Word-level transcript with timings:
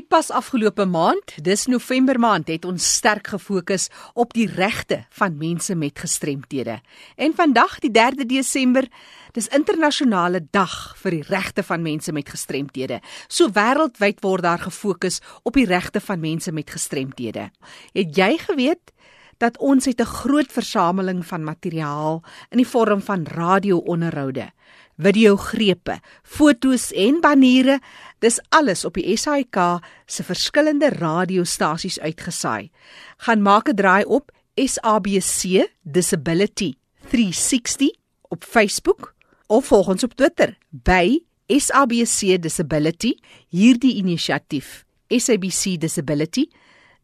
Die 0.00 0.08
pas 0.08 0.30
afgelope 0.32 0.86
maand, 0.88 1.34
dis 1.44 1.66
November 1.68 2.16
maand, 2.16 2.48
het 2.48 2.64
ons 2.64 2.84
sterk 2.96 3.26
gefokus 3.34 3.90
op 4.16 4.30
die 4.32 4.46
regte 4.48 5.02
van 5.18 5.34
mense 5.36 5.74
met 5.76 5.98
gestremthede. 6.00 6.78
En 7.20 7.34
vandag, 7.36 7.74
die 7.84 7.90
3de 7.92 8.24
Desember, 8.30 8.88
dis 9.36 9.50
internasionale 9.52 10.40
dag 10.56 10.96
vir 11.02 11.18
die 11.18 11.26
regte 11.28 11.64
van 11.68 11.84
mense 11.84 12.14
met 12.16 12.32
gestremthede. 12.32 13.02
So 13.28 13.52
wêreldwyd 13.52 14.24
word 14.24 14.46
daar 14.46 14.64
gefokus 14.64 15.20
op 15.44 15.60
die 15.60 15.66
regte 15.68 16.00
van 16.00 16.24
mense 16.24 16.52
met 16.52 16.72
gestremthede. 16.72 17.50
Het 17.92 18.16
jy 18.16 18.30
geweet 18.46 18.94
dat 19.40 19.58
ons 19.58 19.84
het 19.84 20.00
'n 20.00 20.14
groot 20.20 20.52
versameling 20.52 21.26
van 21.26 21.44
materiaal 21.44 22.22
in 22.50 22.56
die 22.56 22.68
vorm 22.68 23.02
van 23.02 23.26
radio-onderhoude, 23.26 24.50
videogrepe, 24.98 26.00
fotos 26.22 26.92
en 26.92 27.20
baniere 27.20 27.80
Dis 28.20 28.36
alles 28.48 28.84
op 28.84 28.98
die 29.00 29.16
SAK 29.16 29.80
se 30.06 30.24
verskillende 30.24 30.90
radiostasies 30.92 32.00
uitgesaai. 32.00 32.70
Gaan 33.16 33.42
maak 33.42 33.68
'n 33.68 33.74
draai 33.74 34.04
op 34.04 34.30
SABC 34.54 35.68
Disability 35.82 36.74
360 37.08 37.90
op 38.28 38.44
Facebook 38.44 39.14
of 39.46 39.66
volg 39.66 39.88
ons 39.88 40.04
op 40.04 40.14
Twitter 40.14 40.58
by 40.68 41.18
SABC 41.46 42.42
Disability. 42.42 43.14
Hierdie 43.48 43.94
inisiatief, 43.94 44.84
SABC 45.08 45.80
Disability, 45.80 46.46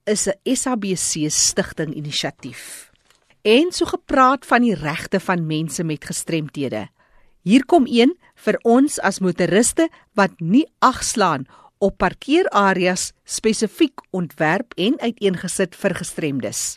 is 0.05 0.27
'n 0.29 0.55
SABC 0.55 1.31
stigting 1.31 1.95
inisiatief. 1.95 2.91
En 3.43 3.73
so 3.73 3.85
gepraat 3.85 4.47
van 4.47 4.63
die 4.63 4.75
regte 4.75 5.21
van 5.21 5.47
mense 5.47 5.85
met 5.85 6.05
gestremthede. 6.05 6.89
Hier 7.43 7.65
kom 7.65 7.87
een 7.87 8.17
vir 8.45 8.59
ons 8.65 8.99
as 9.01 9.21
motoriste 9.21 9.89
wat 10.15 10.33
nie 10.41 10.67
agslaan 10.81 11.47
op 11.79 11.99
parkeerareas 11.99 13.13
spesifiek 13.25 14.01
ontwerp 14.17 14.73
en 14.77 14.97
uiteengesit 15.01 15.75
vir 15.77 15.95
gestremdes. 15.95 16.77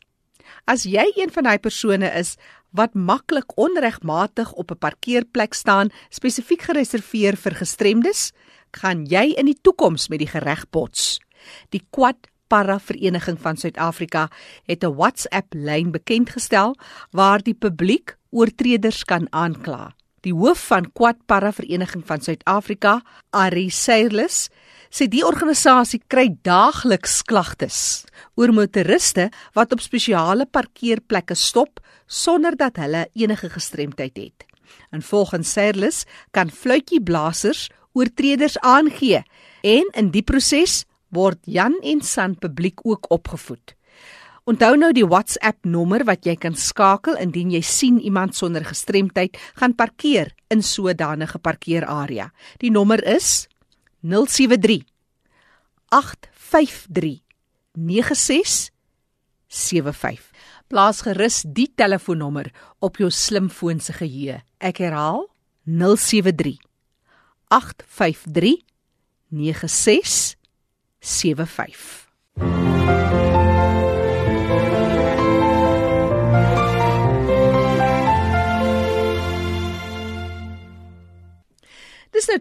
As 0.67 0.85
jy 0.85 1.05
een 1.15 1.31
van 1.31 1.47
daai 1.47 1.59
persone 1.59 2.09
is 2.19 2.35
wat 2.75 2.93
maklik 2.93 3.55
onregmatig 3.57 4.51
op 4.53 4.71
'n 4.71 4.77
parkeerplek 4.77 5.53
staan 5.53 5.89
spesifiek 6.09 6.61
gereserveer 6.61 7.35
vir 7.35 7.55
gestremdes, 7.55 8.31
gaan 8.71 9.05
jy 9.05 9.33
in 9.37 9.45
die 9.45 9.59
toekoms 9.61 10.09
met 10.09 10.19
die 10.19 10.27
gereg 10.27 10.69
bots. 10.69 11.19
Die 11.69 11.81
Quad 11.91 12.27
Para 12.47 12.79
Vereniging 12.79 13.37
van 13.41 13.57
Suid-Afrika 13.57 14.29
het 14.65 14.83
'n 14.83 14.95
WhatsApp 14.95 15.53
lyn 15.53 15.91
bekend 15.91 16.29
gestel 16.29 16.75
waar 17.11 17.41
die 17.41 17.53
publiek 17.53 18.17
oortreders 18.29 19.03
kan 19.03 19.27
aankla. 19.29 19.95
Die 20.25 20.33
hoof 20.35 20.59
van 20.67 20.89
Quad 20.91 21.21
Para 21.25 21.51
Vereniging 21.55 22.03
van 22.05 22.21
Suid-Afrika, 22.21 22.99
Ari 23.31 23.69
Seirlis, 23.71 24.49
sê 24.91 25.07
die 25.07 25.23
organisasie 25.23 26.01
kry 26.09 26.27
daagliks 26.43 27.21
klagtes 27.29 27.79
oor 28.39 28.51
motoriste 28.55 29.29
wat 29.55 29.73
op 29.75 29.83
spesiale 29.83 30.47
parkeerplekke 30.49 31.37
stop 31.37 31.79
sonder 32.09 32.57
dat 32.57 32.81
hulle 32.81 33.05
enige 33.13 33.51
gestremdheid 33.53 34.17
het. 34.17 34.45
En 34.91 35.01
volgens 35.05 35.51
Seirlis 35.53 36.03
kan 36.35 36.49
fluitjieblassers 36.49 37.69
oortreders 37.93 38.57
aangee 38.59 39.23
en 39.63 39.91
in 39.93 40.11
die 40.13 40.25
proses 40.25 40.83
word 41.13 41.39
Jan 41.45 41.77
en 41.81 42.01
San 42.01 42.35
publiek 42.37 42.81
ook 42.85 43.09
opgevoed. 43.13 43.78
Onthou 44.49 44.73
nou 44.81 44.87
die 44.95 45.03
WhatsApp 45.05 45.67
nommer 45.69 46.01
wat 46.09 46.25
jy 46.25 46.33
kan 46.41 46.55
skakel 46.57 47.13
indien 47.21 47.51
jy 47.53 47.59
sien 47.61 47.99
iemand 48.01 48.33
sonder 48.33 48.65
gestremdheid 48.65 49.37
gaan 49.59 49.75
parkeer 49.77 50.33
in 50.49 50.65
sodanige 50.65 51.37
parkeerarea. 51.37 52.33
Die 52.57 52.73
nommer 52.73 52.97
is 53.05 53.45
073 54.01 54.81
853 55.93 57.21
9675. 57.77 60.33
Plaas 60.65 61.05
gerus 61.05 61.45
die 61.45 61.69
telefoonnommer 61.69 62.49
op 62.81 62.97
jou 62.97 63.13
slimfoon 63.13 63.77
se 63.85 63.93
geheue. 64.01 64.41
Ek 64.57 64.81
herhaal 64.81 65.29
073 65.69 66.57
853 67.53 68.65
9675. 69.29 72.09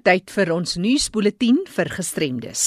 Tyd 0.08 0.30
vir 0.32 0.48
ons 0.54 0.78
nuusbulletin 0.80 1.58
vir 1.68 1.90
gestremdes. 1.92 2.62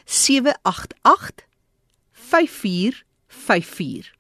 788 0.06 1.46
54 2.12 3.04
54 3.48 4.12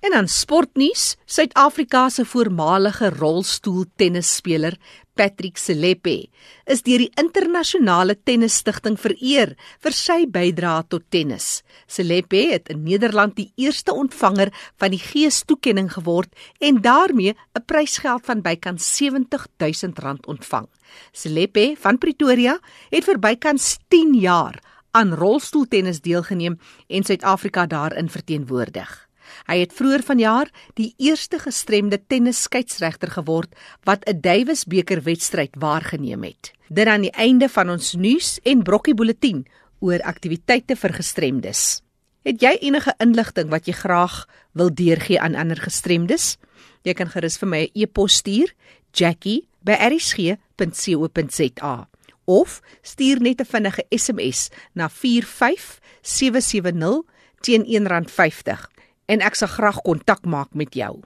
En 0.00 0.14
dan 0.14 0.28
sportnuus, 0.28 1.16
Suid-Afrika 1.26 2.08
se 2.08 2.24
voormalige 2.24 3.10
rolstoeltennisspeler 3.10 4.76
Patrick 5.18 5.58
Selepe 5.58 6.28
is 6.70 6.84
deur 6.86 7.02
die 7.02 7.10
internasionale 7.18 8.14
tennisstigting 8.22 8.94
vereer 9.00 9.56
vir 9.82 9.96
sy 9.96 10.20
bydrae 10.30 10.84
tot 10.92 11.08
tennis. 11.10 11.64
Selepe 11.90 12.44
het 12.52 12.70
in 12.70 12.84
Nederland 12.86 13.34
die 13.40 13.48
eerste 13.58 13.96
ontvanger 13.96 14.52
van 14.78 14.94
die 14.94 15.02
geestoekenning 15.02 15.90
geword 15.96 16.30
en 16.62 16.78
daarmee 16.84 17.34
'n 17.34 17.66
prysgeld 17.66 18.24
van 18.24 18.42
bykans 18.42 18.86
70 18.96 19.48
000 19.58 19.92
rand 19.98 20.26
ontvang. 20.26 20.68
Selepe 21.12 21.74
van 21.76 21.98
Pretoria 21.98 22.58
het 22.90 23.04
vir 23.04 23.18
bykans 23.18 23.78
10 23.88 24.14
jaar 24.14 24.62
aan 24.90 25.14
rolstoeltennis 25.14 26.00
deelgeneem 26.00 26.58
en 26.86 27.04
Suid-Afrika 27.04 27.66
daarin 27.66 28.08
verteenwoordig. 28.08 29.08
Hy 29.48 29.58
het 29.60 29.72
vroeër 29.76 30.02
vanjaar 30.04 30.50
die 30.78 30.94
eerste 30.96 31.38
gestremde 31.38 32.00
tennisskeieregter 32.06 33.10
geword 33.10 33.54
wat 33.84 34.08
'n 34.08 34.20
Davis 34.20 34.64
beker 34.64 35.02
wedstryd 35.02 35.50
waargeneem 35.58 36.22
het. 36.22 36.52
Dit 36.68 36.86
aan 36.86 37.00
die 37.00 37.10
einde 37.10 37.48
van 37.48 37.70
ons 37.70 37.94
nuus 37.94 38.40
en 38.42 38.62
brokkie 38.62 38.94
bulletin 38.94 39.46
oor 39.80 40.02
aktiwiteite 40.02 40.76
vir 40.76 40.92
gestremdes. 40.92 41.82
Het 42.22 42.42
jy 42.42 42.58
enige 42.60 42.94
inligting 42.98 43.50
wat 43.50 43.66
jy 43.66 43.72
graag 43.72 44.28
wil 44.52 44.74
deurgee 44.74 45.20
aan 45.20 45.34
ander 45.34 45.56
gestremdes? 45.56 46.36
Jy 46.82 46.94
kan 46.94 47.08
gerus 47.08 47.38
vir 47.38 47.48
my 47.48 47.62
'n 47.64 47.70
e-pos 47.74 48.14
stuur, 48.14 48.52
jackie@rsg.co.za 48.92 51.88
of 52.28 52.60
stuur 52.82 53.20
net 53.24 53.40
'n 53.40 53.48
vinnige 53.48 53.84
SMS 53.88 54.50
na 54.72 54.88
45770 54.88 57.02
teen 57.40 57.64
R1.50 57.64 58.68
en 59.06 59.20
ek 59.20 59.34
sal 59.34 59.48
graag 59.48 59.82
kontak 59.82 60.24
maak 60.24 60.54
met 60.54 60.74
jou. 60.74 61.00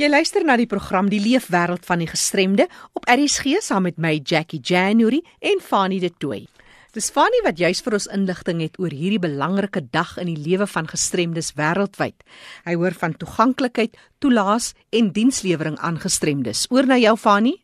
Jy 0.00 0.08
luister 0.08 0.44
na 0.44 0.56
die 0.56 0.66
program 0.66 1.12
Die 1.12 1.20
Leefwêreld 1.20 1.84
van 1.84 2.00
die 2.00 2.08
Gestremde 2.08 2.68
op 2.92 3.04
RSG 3.04 3.60
saam 3.60 3.82
met 3.82 3.98
my 3.98 4.20
Jackie 4.24 4.60
January 4.60 5.22
en 5.40 5.60
Fanie 5.60 6.00
De 6.00 6.10
Tooy. 6.18 6.48
Dis 6.92 7.08
Fanie 7.08 7.40
wat 7.44 7.56
juis 7.56 7.80
vir 7.80 7.94
ons 7.96 8.06
inligting 8.12 8.58
het 8.60 8.74
oor 8.76 8.92
hierdie 8.92 9.20
belangrike 9.20 9.80
dag 9.94 10.18
in 10.20 10.28
die 10.28 10.36
lewe 10.36 10.66
van 10.68 10.90
gestremdes 10.90 11.54
wêreldwyd. 11.56 12.18
Hy 12.66 12.74
hoor 12.76 12.92
van 12.92 13.14
toeganklikheid, 13.16 13.96
toelaas 14.20 14.74
en 14.92 15.08
dienslewering 15.12 15.78
aan 15.80 15.96
gestremdes. 16.02 16.66
Oor 16.68 16.84
na 16.84 16.98
jou 17.00 17.14
Fanie. 17.16 17.56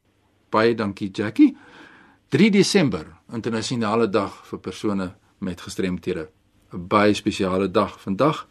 Baie 0.49 0.73
dankie 0.73 1.11
Jackie. 1.13 1.53
3 2.29 2.51
Desember, 2.51 3.07
internasionale 3.33 4.05
dag 4.13 4.35
vir 4.45 4.59
persone 4.61 5.05
met 5.41 5.61
gestremthede. 5.65 6.27
'n 6.75 6.89
Baie 6.89 7.15
spesiale 7.15 7.71
dag 7.71 8.01
vandag 8.01 8.47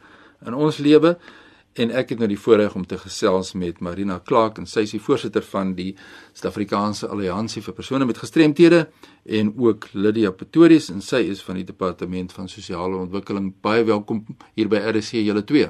in 0.47 0.53
ons 0.53 0.77
lewe 0.77 1.17
en 1.73 1.91
ek 1.91 2.09
het 2.09 2.17
nou 2.17 2.27
die 2.27 2.39
voorreg 2.39 2.75
om 2.75 2.85
te 2.85 2.97
gesels 2.97 3.53
met 3.53 3.79
Marina 3.79 4.19
Clark 4.25 4.57
en 4.57 4.65
sy 4.65 4.79
is 4.79 4.91
die 4.91 4.99
voorsitter 4.99 5.43
van 5.43 5.75
die 5.75 5.95
Suid-Afrikaanse 6.33 7.07
Alliansie 7.07 7.61
vir 7.61 7.73
persone 7.73 8.05
met 8.05 8.17
gestremthede 8.17 8.87
en 9.25 9.53
ook 9.57 9.85
Lydia 9.93 10.31
Pretorius 10.31 10.89
en 10.89 11.01
sy 11.01 11.21
is 11.29 11.43
van 11.43 11.55
die 11.55 11.65
departement 11.65 12.33
van 12.33 12.47
sosiale 12.47 12.97
ontwikkeling. 12.97 13.53
Baie 13.61 13.83
welkom 13.83 14.25
hier 14.55 14.67
by 14.67 14.77
RC 14.77 15.21
julle 15.21 15.43
twee. 15.43 15.69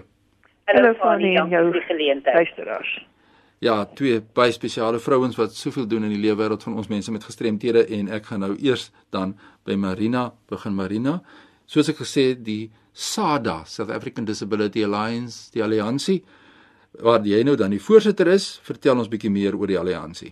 Hallo 0.64 0.94
Fanny, 0.94 1.36
jou 1.36 1.74
luisteraars. 2.24 3.17
Ja, 3.60 3.86
twee 3.86 4.20
baie 4.38 4.54
spesiale 4.54 5.00
vrouens 5.02 5.38
wat 5.38 5.56
soveel 5.58 5.88
doen 5.90 6.04
in 6.06 6.12
die 6.14 6.22
lewe 6.22 6.44
wêreld 6.44 6.62
van 6.64 6.76
ons 6.78 6.92
mense 6.92 7.12
met 7.12 7.24
gestremthede 7.26 7.88
en 7.98 8.12
ek 8.14 8.30
gaan 8.30 8.44
nou 8.46 8.52
eers 8.62 8.92
dan 9.10 9.34
by 9.66 9.74
Marina 9.74 10.28
begin 10.52 10.76
Marina. 10.78 11.22
Soos 11.66 11.90
ek 11.90 12.04
gesê 12.04 12.28
het, 12.36 12.44
die 12.46 12.70
SADA, 12.94 13.64
South 13.66 13.90
African 13.90 14.30
Disability 14.30 14.86
Alliance, 14.86 15.50
die 15.54 15.66
alliansie 15.66 16.22
waar 17.02 17.26
jy 17.26 17.42
nou 17.46 17.58
dan 17.58 17.74
die 17.74 17.82
voorsitter 17.82 18.30
is, 18.30 18.46
vertel 18.66 18.98
ons 19.02 19.10
bietjie 19.10 19.34
meer 19.34 19.58
oor 19.58 19.70
die 19.70 19.78
alliansie. 19.78 20.32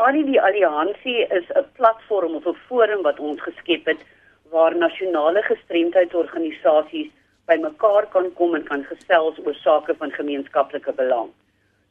Al 0.00 0.16
die 0.24 0.40
alliansie 0.40 1.24
is 1.32 1.46
'n 1.52 1.68
platform 1.76 2.34
of 2.34 2.46
'n 2.46 2.56
forum 2.68 3.02
wat 3.02 3.20
ons 3.20 3.40
geskep 3.40 3.86
het 3.86 4.00
waar 4.50 4.76
nasionale 4.76 5.42
gestremdheidsorganisasies 5.42 7.12
bymekaar 7.46 8.06
kan 8.12 8.32
kom 8.34 8.54
en 8.54 8.64
kan 8.64 8.84
gesels 8.84 9.38
oor 9.44 9.54
sake 9.54 9.94
van 9.94 10.10
gemeenskaplike 10.10 10.92
belang. 10.92 11.30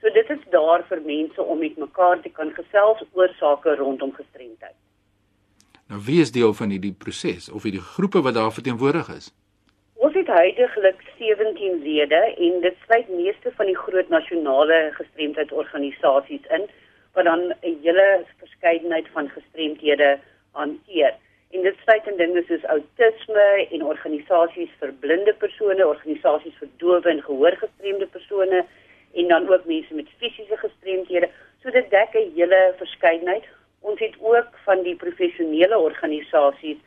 So 0.06 0.12
dit 0.14 0.30
is 0.30 0.42
daar 0.54 0.84
vir 0.86 1.00
mense 1.02 1.42
om 1.42 1.58
met 1.60 1.78
mekaar 1.82 2.20
te 2.22 2.30
kan 2.30 2.52
gesels 2.54 3.00
oor 3.18 3.32
sake 3.40 3.72
rondom 3.76 4.12
gestremdheid. 4.14 4.76
Nou 5.90 5.98
wie 6.06 6.20
is 6.22 6.32
deel 6.36 6.54
van 6.54 6.70
hierdie 6.70 6.94
proses 7.06 7.48
of 7.50 7.66
hierdie 7.66 7.82
groepe 7.82 8.22
wat 8.28 8.38
daar 8.38 8.54
verteenwoordig 8.54 9.10
is? 9.16 9.32
Ons 10.06 10.14
het 10.14 10.30
heidaglik 10.30 11.02
17 11.18 11.82
lede 11.88 12.22
en 12.36 12.62
dit 12.68 12.78
sluit 12.86 13.10
meeste 13.16 13.56
van 13.58 13.72
die 13.72 13.78
groot 13.80 14.14
nasionale 14.14 14.80
gestremdheidsorganisasies 15.00 16.46
in 16.60 16.70
wat 17.18 17.26
dan 17.32 17.50
'n 17.50 17.76
hele 17.82 18.08
verskeidenheid 18.46 19.10
van 19.18 19.34
gestremdhede 19.34 20.20
hanteer. 20.52 21.14
En 21.50 21.62
dit 21.62 21.76
sluit 21.82 22.08
in 22.08 22.18
dinge 22.18 22.44
soos 22.48 22.72
outisme 22.78 23.50
en 23.72 23.90
organisasies 23.92 24.74
vir 24.80 24.94
blinde 24.94 25.34
persone, 25.34 25.88
organisasies 25.88 26.58
vir 26.62 26.70
dowe 26.78 27.10
en 27.10 27.22
gehoorgestremde 27.22 28.06
persone 28.06 28.66
en 29.16 29.28
dan 29.28 29.50
ook 29.50 29.66
mense 29.66 29.94
met 29.94 30.10
fisiese 30.18 30.58
gestremdhede. 30.58 31.30
So 31.62 31.72
dit 31.72 31.90
dek 31.90 32.14
'n 32.14 32.32
hele 32.36 32.74
verskeidenheid. 32.78 33.46
Ons 33.82 34.00
het 34.00 34.16
ook 34.20 34.52
van 34.66 34.84
die 34.84 34.96
professionele 34.96 35.78
organisasies 35.78 36.78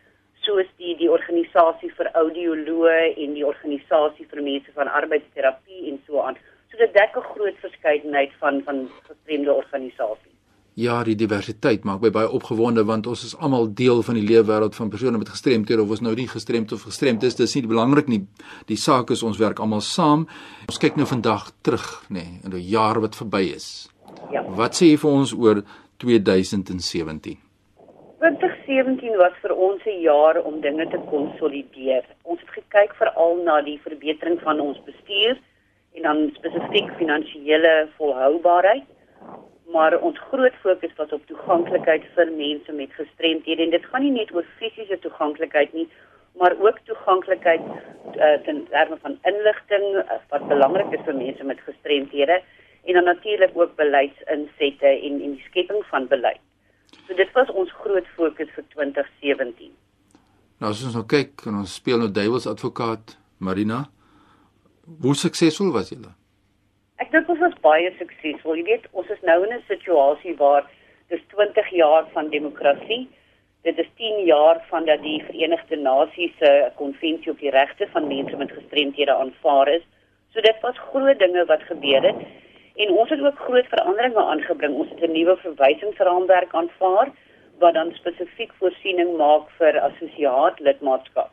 soos 0.40 0.68
die 0.76 0.96
die 0.96 1.10
organisasie 1.10 1.90
vir 1.98 2.10
audioloë 2.20 3.14
en 3.24 3.34
die 3.34 3.46
organisasie 3.46 4.26
vir 4.30 4.42
mense 4.42 4.72
van 4.72 4.88
arbeidsterapie 5.00 5.90
en 5.90 6.00
so 6.06 6.20
aan. 6.20 6.36
So 6.70 6.76
dit 6.76 6.94
dek 6.94 7.16
'n 7.16 7.30
groot 7.34 7.58
verskeidenheid 7.66 8.32
van 8.38 8.62
van 8.62 8.88
gestremde 9.08 9.52
organisasies. 9.52 10.37
Ja, 10.78 11.00
die 11.02 11.16
diversiteit 11.18 11.82
maak 11.88 12.04
my 12.04 12.10
baie 12.14 12.28
opgewonde 12.30 12.84
want 12.86 13.08
ons 13.10 13.24
is 13.26 13.32
almal 13.42 13.64
deel 13.80 13.98
van 14.06 14.14
die 14.14 14.22
leefwêreld 14.22 14.76
van 14.78 14.90
persone 14.92 15.18
met 15.18 15.30
gestremthede 15.32 15.82
of 15.82 15.90
ons 15.90 16.02
nou 16.06 16.12
nie 16.14 16.28
gestremd 16.30 16.70
of 16.76 16.84
gestremd 16.86 17.24
is, 17.26 17.34
dis 17.34 17.56
nie 17.56 17.64
belangrik 17.66 18.06
nie. 18.06 18.20
Die 18.70 18.78
saak 18.78 19.10
is 19.10 19.24
ons 19.26 19.40
werk 19.42 19.58
almal 19.58 19.82
saam. 19.82 20.28
Ons 20.70 20.78
kyk 20.78 20.94
nou 21.00 21.06
vandag 21.10 21.48
terug, 21.66 21.86
nê, 22.14 22.22
nee, 22.22 22.38
in 22.44 22.54
'n 22.54 22.62
jaar 22.62 23.00
wat 23.02 23.18
verby 23.18 23.42
is. 23.56 23.88
Ja. 24.30 24.44
Wat 24.46 24.78
sê 24.78 24.92
jy 24.92 24.98
vir 25.02 25.10
ons 25.10 25.32
oor 25.34 25.62
2017? 25.98 27.38
2017 28.22 29.16
was 29.18 29.34
vir 29.42 29.54
ons 29.56 29.82
'n 29.84 30.00
jaar 30.00 30.38
om 30.44 30.60
dinge 30.60 30.86
te 30.86 31.00
konsolideer. 31.10 32.04
Ons 32.22 32.40
het 32.40 32.50
gekyk 32.50 32.94
veral 32.94 33.42
na 33.42 33.62
die 33.62 33.80
verbetering 33.82 34.38
van 34.40 34.60
ons 34.60 34.78
bestuur 34.86 35.38
en 35.94 36.02
dan 36.02 36.30
spesifiek 36.38 36.94
finansiële 36.98 37.88
volhoubaarheid. 37.96 38.86
Maar 39.72 39.98
ons 40.00 40.18
groot 40.30 40.54
fokus 40.62 40.94
was 40.96 41.12
op 41.12 41.24
toeganklikheid 41.28 42.04
vir 42.16 42.30
mense 42.36 42.72
met 42.72 42.92
gestremthede 42.96 43.62
en 43.62 43.74
dit 43.74 43.88
gaan 43.92 44.04
nie 44.06 44.14
net 44.14 44.30
oor 44.34 44.46
fisiese 44.60 44.98
toeganklikheid 45.04 45.74
nie, 45.76 45.88
maar 46.40 46.54
ook 46.60 46.78
toeganklikheid 46.88 47.64
uh, 47.68 48.36
ten 48.46 48.62
terme 48.70 48.96
van 49.02 49.18
inligting 49.30 49.86
uh, 50.02 50.20
wat 50.32 50.46
belangrik 50.48 50.94
is 50.96 51.04
vir 51.04 51.18
mense 51.18 51.44
met 51.44 51.60
gestremthede 51.66 52.40
en 52.84 52.94
dan 52.94 53.04
natuurlik 53.04 53.52
ook 53.54 53.76
beleidsinsette 53.76 54.86
en 54.86 55.20
en 55.20 55.34
die 55.36 55.44
skepping 55.50 55.84
van 55.90 56.08
beleid. 56.08 56.40
So 57.06 57.14
dit 57.14 57.32
was 57.32 57.50
ons 57.50 57.72
groot 57.82 58.06
fokus 58.16 58.48
vir 58.54 58.64
2017. 58.74 59.72
Nou 60.58 60.70
as 60.72 60.84
ons 60.86 60.96
nou 60.96 61.04
kyk 61.06 61.44
en 61.46 61.60
ons 61.60 61.74
speel 61.80 62.00
nou 62.00 62.08
duiwels 62.10 62.48
advokaat 62.50 63.18
Marina, 63.38 63.84
hoe 65.02 65.14
suksesvol 65.14 65.70
was 65.76 65.92
julle? 65.92 66.14
Ek 66.98 67.12
dink 67.14 67.28
ons 67.30 67.38
was 67.38 67.54
baie 67.62 67.90
suksesvol. 67.94 68.56
Jy 68.58 68.64
weet, 68.66 68.86
ons 68.98 69.10
is 69.14 69.20
nou 69.22 69.36
in 69.46 69.52
'n 69.54 69.62
situasie 69.68 70.34
waar 70.36 70.64
dis 71.08 71.20
20 71.34 71.68
jaar 71.70 72.08
van 72.14 72.30
demokrasie. 72.30 73.08
Dit 73.62 73.78
is 73.78 73.90
10 73.96 74.24
jaar 74.26 74.58
van 74.70 74.84
dat 74.84 75.02
die 75.02 75.22
Verenigde 75.28 75.76
Nasies 75.76 76.34
se 76.38 76.72
konvensie 76.74 77.30
op 77.30 77.38
die 77.38 77.50
regte 77.50 77.86
van 77.92 78.08
mense 78.08 78.36
met 78.36 78.50
gestremthede 78.50 79.14
aanvaar 79.14 79.68
is. 79.68 79.84
So 80.32 80.40
dit 80.40 80.58
was 80.60 80.78
groot 80.90 81.18
dinge 81.18 81.44
wat 81.44 81.62
gebeur 81.62 82.02
het. 82.02 82.20
En 82.76 82.90
ons 82.90 83.10
het 83.10 83.22
ook 83.22 83.38
groot 83.46 83.66
veranderinge 83.66 84.24
aangebring. 84.32 84.74
Ons 84.74 84.90
het 84.90 85.00
'n 85.08 85.12
nuwe 85.12 85.36
verwysingsraamwerk 85.36 86.54
aanvaar 86.54 87.08
wat 87.58 87.74
dan 87.74 87.92
spesifiek 87.92 88.52
voorsiening 88.58 89.16
maak 89.16 89.50
vir 89.58 89.80
assosiaat 89.80 90.60
lidmaatskap. 90.60 91.30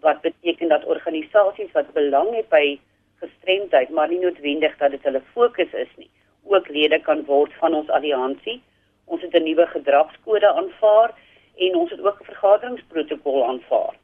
Wat 0.00 0.20
beteken 0.20 0.68
dat 0.68 0.84
organisasies 0.84 1.72
wat 1.72 1.92
belang 1.92 2.34
het 2.34 2.48
by 2.48 2.78
gestremdheid, 3.22 3.90
maar 3.90 4.08
nie 4.08 4.20
noodwendig 4.20 4.76
dat 4.78 4.90
dit 4.90 5.08
hulle 5.08 5.22
fokus 5.32 5.72
is 5.72 5.92
nie, 5.96 6.10
ook 6.44 6.68
lede 6.68 6.98
kan 7.00 7.24
word 7.24 7.52
van 7.62 7.74
ons 7.74 7.88
alliansie. 7.88 8.60
Ons 9.06 9.22
het 9.22 9.34
'n 9.34 9.42
nuwe 9.42 9.66
gedragskode 9.66 10.48
aanvaar 10.52 11.10
en 11.56 11.74
ons 11.76 11.90
het 11.90 12.00
ook 12.00 12.20
'n 12.20 12.30
vergaderingsprotokol 12.30 13.44
aanvaar. 13.44 13.94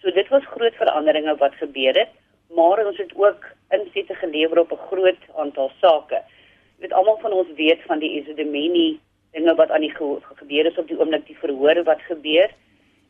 So 0.00 0.10
dit 0.10 0.28
was 0.28 0.46
groot 0.46 0.74
veranderinge 0.74 1.36
wat 1.36 1.54
gebeur 1.54 1.94
het 1.94 2.12
maar 2.54 2.86
ons 2.86 2.96
het 2.96 3.12
ook 3.14 3.46
insette 3.68 4.14
gelewer 4.14 4.58
op 4.58 4.72
'n 4.72 4.86
groot 4.90 5.22
aantal 5.36 5.70
sake. 5.80 6.14
Jy 6.14 6.80
weet 6.80 6.92
almal 6.92 7.18
van 7.18 7.32
ons 7.32 7.48
weet 7.56 7.82
van 7.86 7.98
die 7.98 8.20
Isidemeni 8.20 9.00
dinge 9.32 9.54
wat 9.54 9.70
aan 9.70 9.80
die 9.80 9.94
ge 9.94 10.18
gebeur 10.34 10.66
is 10.66 10.78
op 10.78 10.88
die 10.88 10.98
oomblik 10.98 11.26
die 11.26 11.38
verhoor 11.38 11.82
wat 11.82 12.00
gebeur 12.00 12.50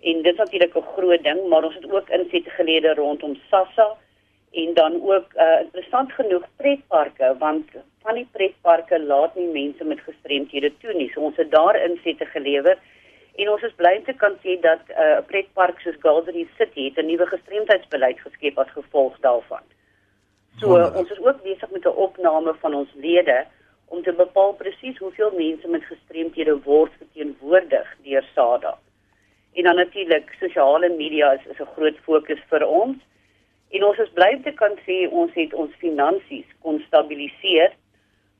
en 0.01 0.23
dit 0.23 0.33
is 0.33 0.39
natuurlik 0.39 0.77
'n 0.77 0.93
groot 0.97 1.23
ding, 1.23 1.49
maar 1.49 1.65
ons 1.65 1.75
het 1.75 1.93
ook 1.93 2.09
insette 2.09 2.51
gelede 2.51 2.95
rondom 2.95 3.41
Sassa 3.51 3.97
en 4.53 4.75
dan 4.75 5.03
ook 5.03 5.35
uh, 5.35 5.61
interessant 5.61 6.13
genoeg 6.13 6.45
pretparke 6.57 7.35
want 7.39 7.67
van 8.03 8.15
die 8.15 8.29
pretparke 8.33 8.99
laat 9.01 9.35
nie 9.35 9.47
mense 9.47 9.85
met 9.85 10.01
gestremthede 10.01 10.73
toe 10.79 10.93
nie. 10.93 11.11
So 11.13 11.21
ons 11.21 11.37
het 11.37 11.51
daar 11.51 11.77
insette 11.77 12.25
gelewer 12.25 12.79
En 13.41 13.49
ons 13.49 13.63
is 13.63 13.77
bly 13.79 13.93
om 13.97 14.05
te 14.05 14.15
kan 14.23 14.35
sê 14.45 14.57
dat 14.61 14.83
uh, 14.91 14.97
'n 14.97 15.19
uh, 15.19 15.27
pretpark 15.31 15.81
soos 15.81 16.01
Gallery 16.05 16.49
City 16.59 16.85
het 16.89 16.99
'n 16.99 17.07
nuwe 17.07 17.27
gestremdheidsbeleid 17.27 18.19
geskep 18.21 18.59
as 18.59 18.77
gevolg 18.79 19.15
daarvan. 19.27 19.65
So 20.61 20.77
uh, 20.77 20.97
ons 20.97 21.11
is 21.11 21.23
ook 21.27 21.43
besig 21.43 21.71
met 21.71 21.85
'n 21.85 22.01
opname 22.07 22.55
van 22.55 22.75
ons 22.75 22.93
lede 22.95 23.47
om 23.89 24.03
te 24.03 24.13
bepaal 24.13 24.53
presies 24.53 24.99
hoeveel 24.99 25.31
mense 25.37 25.69
met 25.69 25.85
gestremdhede 25.85 26.57
word 26.63 26.93
verteenwoordig 26.99 27.89
deur 28.03 28.25
SADA. 28.35 28.79
En 29.53 29.63
dan 29.63 29.77
natuurlik 29.77 30.37
sosiale 30.41 30.89
media 30.89 31.33
is, 31.33 31.47
is 31.47 31.61
'n 31.61 31.73
groot 31.77 31.99
fokus 31.99 32.43
vir 32.49 32.67
ons 32.67 32.97
En 33.71 33.85
ons 33.85 33.99
is 33.99 34.11
bly 34.15 34.33
te 34.45 34.53
kan 34.59 34.75
sê 34.87 35.07
ons 35.11 35.35
het 35.39 35.55
ons 35.55 35.75
finansies 35.83 36.47
kon 36.65 36.81
stabiliseer 36.87 37.77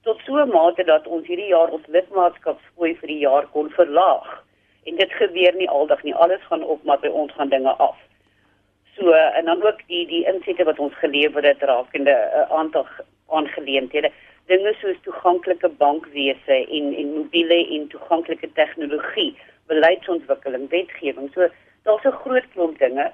tot 0.03 0.19
so 0.27 0.39
'n 0.43 0.49
mate 0.49 0.85
dat 0.85 1.07
ons 1.07 1.27
hierdie 1.27 1.53
jaar 1.55 1.71
ons 1.71 1.87
lidmaatskapsfooi 1.87 2.95
vir 3.01 3.09
die 3.09 3.19
jaar 3.19 3.47
kon 3.47 3.71
verlaag. 3.71 4.45
En 4.85 4.97
dit 4.97 5.13
gebeur 5.13 5.55
nie 5.55 5.69
aldag 5.69 6.03
nie. 6.03 6.15
Alles 6.15 6.43
gaan 6.49 6.63
op, 6.63 6.85
maar 6.85 6.99
by 6.99 7.09
ons 7.09 7.33
gaan 7.33 7.49
dinge 7.49 7.71
af. 7.71 7.97
So 8.97 9.13
en 9.13 9.45
dan 9.45 9.63
ook 9.63 9.87
die 9.87 10.07
die 10.07 10.25
insette 10.27 10.65
wat 10.65 10.79
ons 10.79 10.95
gelewer 10.95 11.45
het 11.45 11.63
rakende 11.63 12.11
'n 12.11 12.39
uh, 12.41 12.51
aantal 12.59 12.87
aangeleenthede. 13.29 14.11
Dinge 14.47 14.75
soos 14.81 14.97
toeganklike 15.03 15.69
bankwese 15.69 16.67
en 16.77 16.95
en 16.95 17.15
mobiele 17.15 17.69
en 17.69 17.89
toeganklike 17.89 18.53
tegnologie, 18.53 19.39
beleidsontwikkeling, 19.67 20.69
wetgewing. 20.69 21.31
So 21.35 21.49
daar's 21.83 22.05
'n 22.05 22.21
groot 22.23 22.47
klomp 22.53 22.79
dinge, 22.79 23.13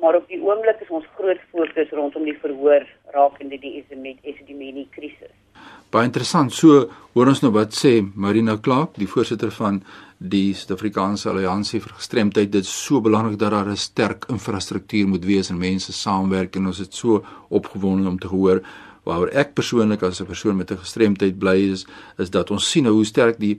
maar 0.00 0.16
op 0.16 0.28
die 0.28 0.40
oomblik 0.42 0.80
is 0.80 0.90
ons 0.94 1.06
groot 1.18 1.40
fokus 1.50 1.90
rondom 1.90 2.24
die 2.24 2.38
verhoor 2.42 2.86
rakende 3.14 3.58
die 3.58 3.84
Esidimeni 4.22 4.86
krisis. 4.94 5.34
Baie 5.90 6.04
interessant. 6.04 6.52
So 6.52 6.84
hoor 7.14 7.30
ons 7.32 7.40
nou 7.42 7.50
wat 7.54 7.72
sê 7.76 7.98
Marina 8.14 8.58
Clark, 8.60 8.98
die 9.00 9.08
voorsitter 9.08 9.50
van 9.56 9.80
die 10.18 10.52
Suid-Afrikaanse 10.54 11.30
Alliansie 11.30 11.80
vir 11.80 11.94
Gestremdheid. 11.96 12.50
Dit 12.52 12.66
is 12.66 12.74
so 12.84 13.00
belangrik 13.00 13.38
dat 13.38 13.54
daar 13.54 13.70
'n 13.70 13.76
sterk 13.76 14.26
infrastruktuur 14.28 15.08
moet 15.08 15.24
wees 15.24 15.50
en 15.50 15.58
mense 15.58 15.92
saamwerk 15.92 16.56
en 16.56 16.66
ons 16.66 16.78
het 16.78 16.94
so 16.94 17.24
opgewonde 17.48 18.08
om 18.08 18.18
te 18.18 18.28
hoor 18.28 18.62
waaroor 19.04 19.30
ek 19.32 19.54
persoonlik 19.54 20.02
as 20.02 20.20
'n 20.20 20.26
persoon 20.26 20.56
met 20.56 20.70
'n 20.70 20.76
gestremdheid 20.84 21.38
bly 21.38 21.72
is, 21.72 21.86
is 22.18 22.30
dat 22.30 22.50
ons 22.50 22.70
sien 22.70 22.86
hoe 22.86 23.04
sterk 23.04 23.38
die 23.38 23.58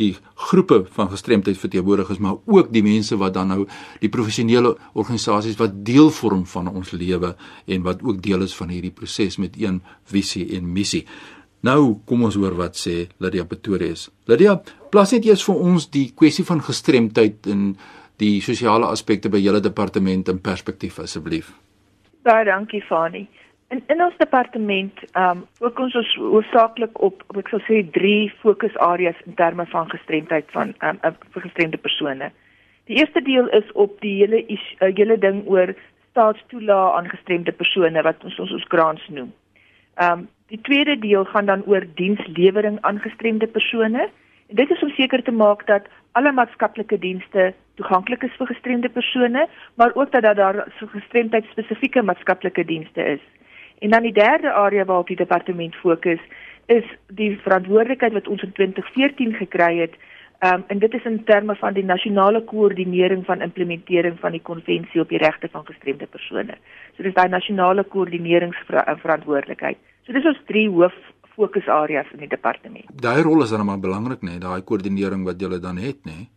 die 0.00 0.14
groepe 0.48 0.82
van 0.96 1.10
gestremdheid 1.12 1.58
verteenwoordig 1.60 2.10
is, 2.14 2.20
maar 2.22 2.38
ook 2.44 2.72
die 2.72 2.82
mense 2.84 3.18
wat 3.20 3.34
dan 3.36 3.52
nou 3.52 3.66
die 4.00 4.10
professionele 4.12 4.74
organisasies 4.92 5.58
wat 5.60 5.82
deel 5.86 6.10
vorm 6.14 6.46
van 6.48 6.70
ons 6.72 6.94
lewe 6.96 7.34
en 7.66 7.84
wat 7.86 8.02
ook 8.02 8.22
deel 8.24 8.46
is 8.46 8.56
van 8.56 8.72
hierdie 8.72 8.94
proses 8.94 9.38
met 9.38 9.58
een 9.60 9.82
visie 10.10 10.48
en 10.56 10.72
missie. 10.72 11.04
Nou 11.66 12.00
kom 12.08 12.24
ons 12.24 12.38
hoor 12.40 12.56
wat 12.56 12.78
sê 12.80 13.10
Lydia 13.20 13.44
Pretorius. 13.44 14.08
Lydia, 14.30 14.56
plaas 14.92 15.12
net 15.12 15.26
eers 15.28 15.44
vir 15.44 15.58
ons 15.60 15.90
die 15.92 16.06
kwessie 16.16 16.44
van 16.48 16.62
gestremdheid 16.64 17.48
en 17.52 17.74
die 18.20 18.38
sosiale 18.44 18.88
aspekte 18.88 19.32
by 19.32 19.40
julle 19.40 19.60
departement 19.64 20.28
in 20.32 20.40
perspektief 20.44 20.98
asseblief. 21.04 21.52
Baie 22.24 22.44
dankie 22.48 22.82
Fani. 22.88 23.26
In 23.70 23.82
in 23.86 24.02
ons 24.02 24.16
departement, 24.18 25.02
ehm 25.12 25.30
um, 25.30 25.44
fokus 25.58 25.94
ons 25.94 26.14
hoofsaaklik 26.18 27.00
op, 27.00 27.22
op 27.28 27.36
ek 27.42 27.52
sal 27.52 27.62
sê 27.68 27.82
drie 27.94 28.32
fokusareas 28.42 29.20
in 29.26 29.36
terme 29.38 29.66
van 29.70 29.90
gestremdheid 29.90 30.50
van 30.56 30.74
ehm 30.78 30.98
um, 31.06 31.20
vir 31.34 31.46
gestremde 31.46 31.78
persone. 31.78 32.32
Die 32.90 32.98
eerste 32.98 33.22
deel 33.22 33.46
is 33.60 33.72
op 33.72 34.00
die 34.00 34.16
hele 34.22 34.42
uh, 34.50 34.90
hele 34.96 35.18
ding 35.18 35.44
oor 35.46 35.74
staatstoelae 36.10 36.96
aan 36.98 37.08
gestremde 37.14 37.52
persone 37.52 38.02
wat 38.02 38.24
ons 38.24 38.38
ons, 38.38 38.52
ons 38.58 38.68
grants 38.74 39.08
noem. 39.08 39.32
Ehm 39.94 40.18
um, 40.18 40.28
Die 40.50 40.60
tweede 40.66 40.98
deel 40.98 41.24
gaan 41.24 41.46
dan 41.46 41.62
oor 41.66 41.84
dienslewering 41.94 42.78
aan 42.80 42.98
gestremde 42.98 43.46
persone. 43.46 44.08
En 44.46 44.56
dit 44.56 44.70
is 44.70 44.82
om 44.82 44.90
seker 44.90 45.22
te 45.22 45.30
maak 45.30 45.66
dat 45.66 45.86
alle 46.12 46.32
maatskaplike 46.32 46.98
dienste 46.98 47.52
toeganklik 47.78 48.22
is 48.26 48.34
vir 48.38 48.46
gestremde 48.46 48.88
persone, 48.88 49.46
maar 49.74 49.94
ook 49.94 50.10
dat 50.12 50.36
daar 50.36 50.64
so 50.78 50.86
gestremdheid 50.86 51.46
spesifieke 51.52 52.02
maatskaplike 52.02 52.64
dienste 52.64 53.04
is. 53.12 53.22
En 53.80 53.90
dan 53.90 54.02
die 54.02 54.12
derde 54.12 54.52
area 54.52 54.84
waarop 54.84 55.06
die 55.06 55.16
departement 55.16 55.74
fokus 55.74 56.20
is 56.66 56.84
die 57.08 57.38
verantwoordelikheid 57.42 58.12
wat 58.12 58.28
ons 58.28 58.42
in 58.46 58.52
2014 58.52 59.34
gekry 59.42 59.78
het. 59.78 59.94
Um, 60.40 60.64
en 60.72 60.78
dit 60.80 60.94
is 60.94 61.04
in 61.04 61.24
terme 61.24 61.54
van 61.60 61.74
die 61.76 61.84
nasionale 61.84 62.40
koördinering 62.44 63.24
van 63.24 63.40
implementering 63.44 64.18
van 64.20 64.32
die 64.32 64.42
konvensie 64.42 65.00
op 65.00 65.08
die 65.08 65.18
regte 65.20 65.48
van 65.52 65.66
gestremde 65.68 66.06
persone. 66.06 66.54
So 66.96 67.02
dis 67.04 67.14
daai 67.16 67.28
nasionale 67.28 67.84
koördineringsverantwoordelikheid. 67.84 69.76
So 70.06 70.12
dis 70.16 70.24
ons 70.24 70.40
drie 70.48 70.68
hoof 70.72 70.96
fokusareas 71.36 72.08
in 72.12 72.24
die 72.24 72.32
departement. 72.32 72.88
Daai 73.04 73.22
rol 73.22 73.44
is 73.44 73.52
dan 73.52 73.66
maar 73.68 73.80
belangrik 73.80 74.24
nê, 74.24 74.38
daai 74.40 74.62
koördinering 74.64 75.24
wat 75.28 75.40
julle 75.40 75.60
dan 75.60 75.76
het 75.80 76.00
nê. 76.08 76.28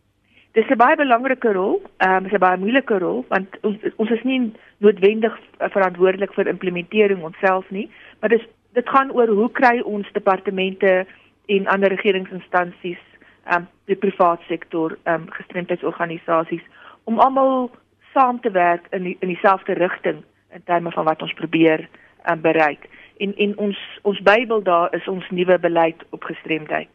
Dis 0.54 0.68
'n 0.70 0.78
baie 0.78 0.96
belangrike 0.96 1.52
rol, 1.52 1.82
ehm 1.98 2.24
um, 2.24 2.30
'n 2.30 2.38
baie 2.38 2.58
moeilike 2.58 2.98
rol 2.98 3.24
want 3.28 3.56
ons 3.62 3.76
ons 3.96 4.10
is 4.10 4.22
nie 4.22 4.52
noodwendig 4.78 5.38
verantwoordelik 5.58 6.34
vir 6.34 6.48
implementering 6.48 7.22
onsself 7.22 7.70
nie, 7.70 7.90
maar 8.20 8.30
dis 8.30 8.46
dit 8.72 8.88
gaan 8.88 9.10
oor 9.12 9.28
hoe 9.28 9.50
kry 9.50 9.80
ons 9.80 10.06
departemente 10.12 11.06
en 11.46 11.66
ander 11.66 11.90
regeringsinstansies, 11.90 13.02
ehm 13.44 13.56
um, 13.56 13.68
die 13.90 13.96
private 13.96 14.44
sektor, 14.48 14.96
ehm 15.02 15.14
um, 15.14 15.30
gestremdheidsorganisasies 15.30 16.62
om 17.04 17.18
almal 17.18 17.70
saam 18.12 18.40
te 18.40 18.50
werk 18.50 18.86
in 18.90 19.02
die, 19.02 19.16
in 19.20 19.28
dieselfde 19.28 19.72
rigting 19.72 20.22
in 20.54 20.62
terme 20.64 20.90
van 20.90 21.04
wat 21.04 21.22
ons 21.22 21.34
probeer 21.34 21.88
um, 22.30 22.40
bereik 22.40 22.88
en 23.16 23.36
en 23.36 23.58
ons 23.58 23.78
ons 24.02 24.22
Bybel 24.22 24.62
daar 24.62 24.94
is 24.94 25.08
ons 25.08 25.30
nuwe 25.30 25.58
beleid 25.58 26.04
op 26.10 26.24
gestremdheid 26.24 26.90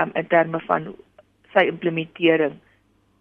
um, 0.00 0.10
in 0.14 0.26
terme 0.26 0.60
van 0.66 0.94
sy 1.54 1.68
implementering. 1.70 2.56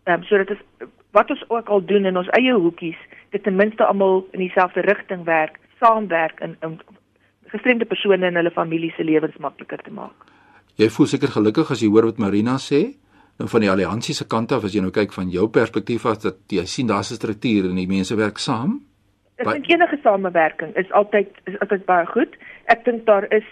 Ehm 0.04 0.22
um, 0.22 0.24
so 0.24 0.38
dit 0.38 0.50
is 0.50 0.88
wat 1.12 1.30
ons 1.30 1.44
ook 1.48 1.70
al 1.70 1.86
doen 1.86 2.06
in 2.06 2.18
ons 2.18 2.30
eie 2.38 2.54
hoekies, 2.54 2.98
dit 3.30 3.44
ten 3.44 3.56
minste 3.56 3.86
almal 3.86 4.26
in 4.32 4.40
dieselfde 4.40 4.82
rigting 4.82 5.24
werk, 5.24 5.60
saamwerk 5.80 6.40
in 6.40 6.58
in 6.62 6.80
gestremde 7.54 7.86
persone 7.86 8.26
en 8.26 8.36
hulle 8.36 8.52
familie 8.52 8.92
se 8.96 9.04
lewens 9.04 9.38
makliker 9.38 9.82
te 9.84 9.92
maak. 9.92 10.30
Jy 10.82 10.90
voel 10.90 11.10
seker 11.10 11.30
gelukkig 11.30 11.72
as 11.72 11.82
jy 11.82 11.90
hoor 11.94 12.10
wat 12.10 12.22
Marina 12.22 12.58
sê. 12.58 12.82
Nou 13.38 13.50
van 13.50 13.62
die 13.66 13.70
alliansie 13.70 14.16
se 14.18 14.26
kant 14.30 14.52
af 14.52 14.66
as 14.66 14.74
jy 14.74 14.82
nou 14.82 14.94
kyk 14.94 15.14
van 15.14 15.30
jou 15.34 15.48
perspektief 15.50 16.06
af 16.10 16.20
dat 16.26 16.54
jy 16.54 16.66
sien 16.66 16.88
daar's 16.88 17.12
'n 17.12 17.22
struktuur 17.22 17.70
en 17.70 17.76
die 17.76 17.88
mense 17.88 18.16
werk 18.16 18.38
saam. 18.38 18.82
Ek 19.38 19.50
dink 19.50 19.70
enige 19.70 19.98
samewerking 20.04 20.76
is 20.76 20.92
altyd 20.92 21.30
is 21.46 21.60
altyd 21.60 21.86
baie 21.86 22.06
goed. 22.06 22.36
Ek 22.66 22.86
dink 22.86 23.06
daar 23.06 23.26
is 23.34 23.48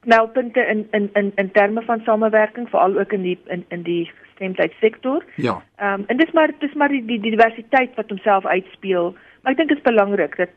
knelpunte 0.00 0.60
in 0.60 0.86
in 0.92 1.10
in 1.14 1.32
in 1.36 1.50
terme 1.50 1.82
van 1.82 2.00
samewerking 2.04 2.68
veral 2.68 2.98
ook 2.98 3.12
in 3.12 3.22
die 3.22 3.38
in 3.46 3.64
in 3.68 3.82
die 3.82 4.10
gestremdheidssektor. 4.36 5.24
Ja. 5.36 5.62
Ehm 5.76 6.00
um, 6.00 6.04
en 6.06 6.16
dis 6.16 6.32
maar 6.32 6.50
dis 6.58 6.74
maar 6.74 6.88
die, 6.88 7.04
die 7.04 7.20
diversiteit 7.20 7.94
wat 7.94 8.08
homself 8.08 8.46
uitspeel. 8.46 9.14
Maar 9.42 9.52
ek 9.52 9.58
dink 9.58 9.68
dit 9.68 9.78
is 9.78 9.90
belangrik 9.92 10.36
dat 10.36 10.50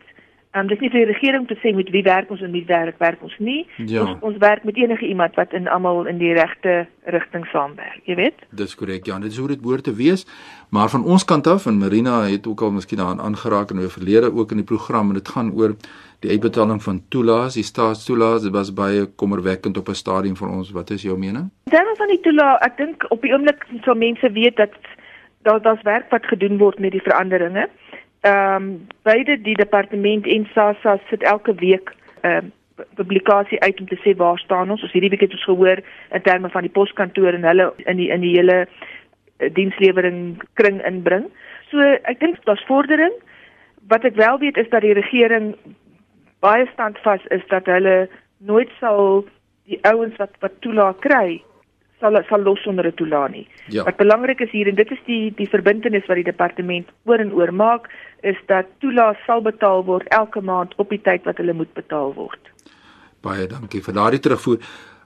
Um, 0.58 0.66
dis 0.66 0.80
nie 0.82 0.90
vir 0.90 1.04
die 1.04 1.12
regering 1.12 1.44
te 1.46 1.54
sê 1.62 1.70
met 1.78 1.92
wie 1.94 2.02
werk 2.02 2.32
ons 2.34 2.40
en 2.42 2.50
wie 2.50 2.64
werk 2.66 2.96
werk 2.98 3.20
ons 3.22 3.36
nie. 3.38 3.68
Ja. 3.86 4.02
Ons 4.02 4.24
ons 4.26 4.38
werk 4.42 4.64
met 4.66 4.80
enige 4.82 5.06
iemand 5.06 5.36
wat 5.38 5.52
in 5.54 5.68
almal 5.70 6.08
in 6.10 6.18
die 6.18 6.32
regte 6.34 6.88
rigting 7.06 7.44
saamwerk, 7.52 8.00
jy 8.10 8.16
weet? 8.18 8.40
Dis 8.58 8.74
korrek. 8.80 9.06
Ja, 9.06 9.20
dit 9.22 9.30
is 9.30 9.38
hoe 9.38 9.52
dit 9.52 9.62
behoort 9.62 9.86
te 9.86 9.94
wees. 9.94 10.26
Maar 10.74 10.90
van 10.90 11.06
ons 11.06 11.26
kant 11.26 11.46
af 11.48 11.68
en 11.70 11.78
Marina 11.78 12.24
het 12.26 12.50
ook 12.50 12.64
al 12.66 12.74
miskien 12.74 12.98
daaraan 12.98 13.22
aangeraak 13.22 13.70
in 13.70 13.84
'n 13.84 13.94
verlede 13.94 14.34
ook 14.34 14.52
in 14.52 14.58
die 14.58 14.66
program 14.66 15.10
en 15.10 15.22
dit 15.22 15.30
gaan 15.30 15.54
oor 15.54 15.76
die 16.20 16.32
uitbetaling 16.32 16.82
van 16.84 17.04
toelaas, 17.10 17.54
die 17.54 17.64
staatstoelaas. 17.64 18.42
Dit 18.42 18.52
was 18.52 18.74
baie 18.74 19.06
kommerwekkend 19.06 19.78
op 19.78 19.90
'n 19.90 19.94
stadium 19.94 20.36
vir 20.36 20.50
ons. 20.50 20.72
Wat 20.72 20.90
is 20.90 21.02
jou 21.02 21.18
mening? 21.18 21.50
Terwyl 21.70 21.96
van 21.96 22.08
die 22.08 22.22
toelaas, 22.22 22.60
ek 22.62 22.78
dink 22.78 23.06
op 23.10 23.22
die 23.22 23.34
oomblik 23.34 23.68
sou 23.84 23.98
mense 23.98 24.32
weet 24.32 24.56
dat 24.56 24.74
daar 25.44 25.62
daar's 25.62 25.84
werk 25.84 26.10
wat 26.10 26.26
gedoen 26.26 26.58
word 26.58 26.80
met 26.80 26.92
die 26.92 27.02
veranderinge 27.02 27.70
ehm 28.22 28.56
um, 28.56 28.88
beide 29.04 29.42
die 29.42 29.56
departement 29.56 30.28
en 30.28 30.48
SASSA 30.54 31.00
sit 31.10 31.24
elke 31.24 31.54
week 31.56 31.90
'n 31.90 32.28
uh, 32.28 32.36
ehm, 32.36 32.46
publikasie 32.96 33.60
uit 33.62 33.80
om 33.80 33.88
te 33.88 34.00
sê 34.04 34.16
waar 34.16 34.40
staan 34.40 34.72
ons. 34.72 34.82
Ons 34.82 34.92
hierdie 34.92 35.10
week 35.10 35.22
het 35.22 35.32
ons 35.32 35.44
gehoor 35.44 35.80
in 36.12 36.22
terme 36.22 36.50
van 36.50 36.62
die 36.62 36.72
poskantoor 36.72 37.34
en 37.34 37.44
hulle 37.44 37.74
in 37.78 37.98
die 37.98 38.10
in 38.10 38.22
die 38.22 38.36
hele 38.36 38.68
uh, 38.68 39.50
dienslewering 39.54 40.42
kring 40.54 40.86
inbring. 40.86 41.30
So 41.72 41.80
ek 42.04 42.20
dink 42.20 42.44
daar's 42.44 42.66
vordering. 42.68 43.14
Wat 43.88 44.04
ek 44.04 44.16
wel 44.16 44.40
weet 44.40 44.58
is 44.58 44.70
dat 44.70 44.82
die 44.82 44.94
regering 44.94 45.56
baie 46.40 46.68
standvas 46.74 47.26
is 47.26 47.44
dat 47.48 47.66
hulle 47.66 48.10
nooit 48.38 48.70
sal 48.80 49.26
die 49.64 49.80
ouens 49.82 50.16
wat 50.18 50.32
wat 50.40 50.62
toelaat 50.62 51.00
kry 51.00 51.42
sal 52.00 52.18
sal 52.30 52.44
los 52.44 52.66
onder 52.66 52.88
'n 52.88 52.94
toelaat 52.94 53.32
nie. 53.32 53.48
Ja. 53.68 53.84
Wat 53.84 53.98
belangrik 53.98 54.40
is 54.40 54.52
hier 54.52 54.68
en 54.68 54.76
dit 54.76 54.92
is 54.92 55.02
die 55.06 55.34
die 55.36 55.50
verbintenis 55.50 56.06
wat 56.06 56.16
die 56.16 56.32
departement 56.32 56.88
oor 57.06 57.20
en 57.20 57.34
oor 57.34 57.54
maak 57.54 57.90
is 58.22 58.38
dat 58.46 58.66
toelaat 58.80 59.18
sal 59.26 59.42
betaal 59.42 59.84
word 59.86 60.08
elke 60.08 60.42
maand 60.42 60.74
op 60.76 60.90
die 60.90 61.02
tyd 61.02 61.24
wat 61.24 61.38
hulle 61.38 61.54
moet 61.54 61.74
betaal 61.74 62.14
word. 62.14 62.40
Baie 63.22 63.48
dankie 63.48 63.82
vir 63.82 63.94
daardie 63.94 64.20
terugvoer. 64.20 64.58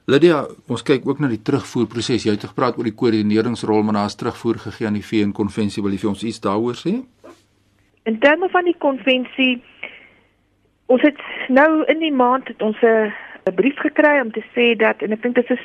Lydia, 0.06 0.46
ons 0.68 0.82
kyk 0.82 1.06
ook 1.08 1.18
na 1.18 1.28
die 1.28 1.42
terugvoerproses. 1.42 2.24
Jy 2.24 2.30
het 2.36 2.44
gepraat 2.44 2.76
oor 2.76 2.84
die 2.84 2.94
koördineringsrol, 2.94 3.82
maar 3.82 3.94
daar's 3.94 4.16
terugvoer 4.16 4.58
gegee 4.58 4.86
aan 4.86 4.98
die 4.98 5.06
VN 5.06 5.32
konvensie. 5.32 5.82
Wil 5.82 5.92
jy 5.92 5.98
vir 5.98 6.10
ons 6.10 6.24
iets 6.24 6.40
daaroor 6.40 6.76
sê? 6.76 7.00
In 8.04 8.18
terme 8.20 8.48
van 8.48 8.64
die 8.64 8.76
konvensie 8.78 9.62
ons 10.86 11.02
het 11.02 11.20
nou 11.48 11.84
in 11.88 11.98
die 11.98 12.12
maand 12.12 12.48
het 12.48 12.62
ons 12.62 12.76
'n 12.82 13.12
brief 13.54 13.78
gekry 13.80 14.20
om 14.20 14.30
te 14.32 14.44
sê 14.54 14.76
dat 14.76 15.02
en 15.02 15.12
ek 15.12 15.22
dink 15.22 15.34
dit 15.34 15.50
is 15.50 15.64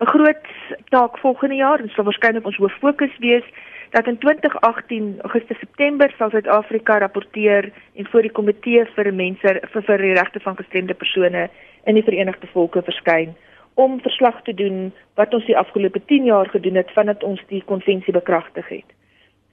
'n 0.00 0.06
groot 0.06 0.46
taak 0.88 1.18
volgende 1.18 1.54
jaar 1.54 1.80
en 1.80 1.88
sal 1.88 2.04
waarskynlik 2.04 2.46
ons 2.46 2.56
hoof 2.56 2.72
fokus 2.72 3.16
wees 3.18 3.44
dat 3.90 4.06
in 4.06 4.18
2018 4.18 5.18
Augustus 5.20 5.58
September 5.58 6.14
sal 6.18 6.30
Suid-Afrika 6.30 6.98
rapporteer 6.98 7.72
en 7.94 8.06
voor 8.06 8.22
die 8.22 8.32
komitee 8.32 8.84
vir 8.94 9.14
mense 9.14 9.60
vir, 9.72 9.82
vir 9.82 9.98
die 9.98 10.14
regte 10.18 10.40
van 10.40 10.56
gestremde 10.56 10.94
persone 10.94 11.48
in 11.84 11.94
die 11.94 12.02
Verenigde 12.02 12.46
Volke 12.46 12.82
verskyn 12.82 13.36
om 13.74 14.00
verslag 14.00 14.42
te 14.42 14.54
doen 14.54 14.92
wat 15.14 15.34
ons 15.34 15.46
die 15.46 15.58
afgelope 15.58 16.04
10 16.04 16.24
jaar 16.24 16.50
gedoen 16.50 16.74
het 16.74 16.90
vandat 16.94 17.22
ons 17.22 17.40
die 17.48 17.62
konvensie 17.64 18.12
bekragtig 18.12 18.68
het. 18.68 18.90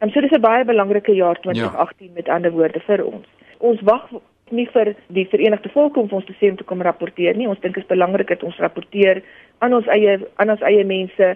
En 0.02 0.10
so 0.10 0.22
dis 0.22 0.32
'n 0.32 0.42
baie 0.42 0.66
belangrike 0.66 1.14
jaar 1.14 1.40
2018 1.40 2.08
ja. 2.08 2.14
met 2.14 2.30
ander 2.30 2.52
woorde 2.52 2.80
vir 2.80 3.06
ons. 3.06 3.28
Ons 3.58 3.82
wag 3.82 4.10
nie 4.52 4.68
vir 4.74 4.94
die 5.08 5.28
Verenigde 5.32 5.70
Volke 5.70 6.00
om 6.00 6.10
ons 6.12 6.26
te 6.26 6.36
sê 6.40 6.50
om 6.50 6.58
te 6.58 6.68
kom 6.68 6.82
rapporteer 6.82 7.38
nie. 7.38 7.48
Ons 7.48 7.60
dink 7.64 7.76
dit 7.76 7.84
is 7.84 7.90
belangrik 7.90 8.28
dat 8.34 8.44
ons 8.44 8.60
rapporteer 8.64 9.24
aan 9.60 9.74
ons 9.74 9.88
eie 9.88 10.20
aan 10.36 10.54
ons 10.54 10.66
eie 10.68 10.86
mense 10.86 11.36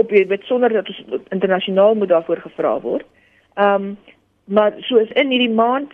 op 0.00 0.10
weet 0.10 0.46
sonder 0.48 0.72
dat 0.72 0.88
ons 0.88 1.26
internasionaal 1.30 1.94
moet 1.94 2.08
daarvoor 2.08 2.44
gevra 2.46 2.78
word. 2.80 3.06
Ehm 3.54 3.90
um, 3.90 3.96
maar 4.50 4.72
soos 4.82 5.10
in 5.14 5.30
hierdie 5.30 5.54
maand 5.54 5.92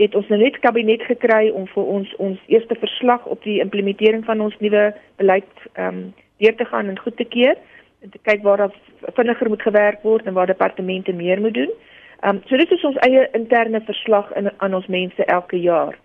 het 0.00 0.14
ons 0.14 0.28
nou 0.32 0.38
net 0.40 0.58
kabinet 0.64 1.02
gekry 1.04 1.50
om 1.50 1.66
vir 1.74 1.88
ons 1.96 2.14
ons 2.24 2.38
eerste 2.46 2.76
verslag 2.80 3.26
op 3.26 3.42
die 3.44 3.58
implementering 3.60 4.24
van 4.24 4.40
ons 4.40 4.56
nuwe 4.64 4.92
beleid 5.16 5.50
ehm 5.74 5.88
um, 5.88 6.14
deur 6.38 6.54
te 6.54 6.64
gaan 6.64 6.88
en 6.88 6.98
goed 6.98 7.16
te 7.16 7.24
keer 7.24 7.56
en 8.02 8.10
te 8.10 8.18
kyk 8.22 8.42
waar 8.42 8.56
daar 8.62 8.74
vinniger 9.16 9.48
moet 9.48 9.62
gewerk 9.62 10.02
word 10.02 10.26
en 10.26 10.34
waar 10.34 10.46
departemente 10.46 11.12
meer 11.12 11.40
moet 11.40 11.54
doen. 11.54 11.72
Ehm 12.20 12.36
um, 12.36 12.42
so 12.46 12.56
dit 12.56 12.70
is 12.70 12.84
ons 12.84 12.96
eie 13.06 13.28
interne 13.32 13.80
verslag 13.80 14.32
in 14.34 14.50
aan 14.56 14.74
ons 14.74 14.86
mense 14.86 15.24
elke 15.24 15.60
jaar. 15.60 15.98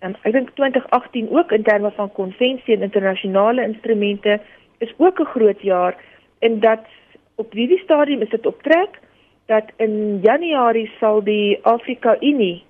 Ehm 0.00 0.14
um, 0.14 0.16
ek 0.22 0.32
dink 0.32 0.54
2018 0.54 1.28
ook 1.36 1.52
in 1.52 1.62
terme 1.62 1.90
van 1.96 2.12
konvensie 2.12 2.76
en 2.76 2.82
internasionale 2.82 3.62
instrumente 3.62 4.40
is 4.78 4.94
ook 4.96 5.20
'n 5.20 5.32
groot 5.34 5.60
jaar 5.60 5.96
en 6.38 6.60
dat 6.60 6.86
op 7.34 7.52
hierdie 7.52 7.82
stadium 7.84 8.20
is 8.20 8.30
dit 8.30 8.46
optrek 8.46 8.98
dat 9.46 9.64
in 9.76 10.20
Januarie 10.22 10.90
sal 10.98 11.22
die 11.24 11.58
Afrika 11.62 12.16
Unie 12.20 12.64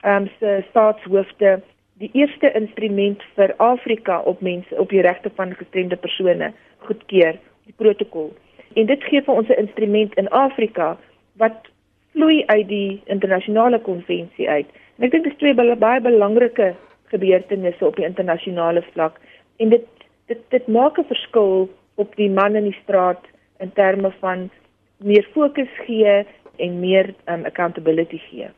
ehm 0.00 0.22
um, 0.22 0.30
se 0.38 0.64
staatshoofde 0.68 1.60
die 1.98 2.10
eerste 2.12 2.52
instrument 2.52 3.22
vir 3.34 3.54
Afrika 3.56 4.20
op 4.20 4.40
mense 4.40 4.78
op 4.78 4.88
die 4.88 5.00
regte 5.00 5.30
van 5.34 5.54
gestremde 5.54 5.96
persone 5.96 6.52
goedkeur, 6.78 7.38
die 7.64 7.74
protokol. 7.76 8.34
En 8.74 8.86
dit 8.86 9.04
gee 9.04 9.22
vir 9.22 9.34
ons 9.34 9.48
'n 9.48 9.62
instrument 9.66 10.14
in 10.14 10.28
Afrika 10.28 10.96
wat 11.36 11.74
vloei 12.16 12.42
uit 12.46 12.68
die 12.68 13.02
internasionale 13.12 13.80
konvensie 13.84 14.48
uit. 14.48 14.68
En 14.96 15.06
ek 15.06 15.12
dink 15.12 15.28
dit 15.28 15.32
is 15.32 15.40
twee 15.40 15.76
baie 15.76 16.00
belangrike 16.00 16.72
gebeurtenisse 17.12 17.84
op 17.86 17.96
die 18.00 18.08
internasionale 18.08 18.82
vlak 18.92 19.20
en 19.62 19.74
dit 19.74 19.84
dit 20.26 20.40
dit 20.50 20.68
maak 20.68 20.98
'n 20.98 21.10
verskil 21.12 21.68
op 21.94 22.16
die 22.16 22.30
man 22.30 22.56
in 22.56 22.64
die 22.64 22.78
straat 22.82 23.22
in 23.60 23.72
terme 23.72 24.10
van 24.20 24.50
meer 24.98 25.28
fokus 25.34 25.70
gee 25.86 26.26
en 26.56 26.80
meer 26.80 27.14
um, 27.28 27.44
accountability 27.44 28.18
gee. 28.30 28.48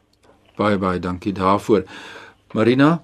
Baie 0.57 0.79
baie 0.79 0.99
dankie 0.99 1.33
daarvoor. 1.33 1.83
Marina, 2.55 3.01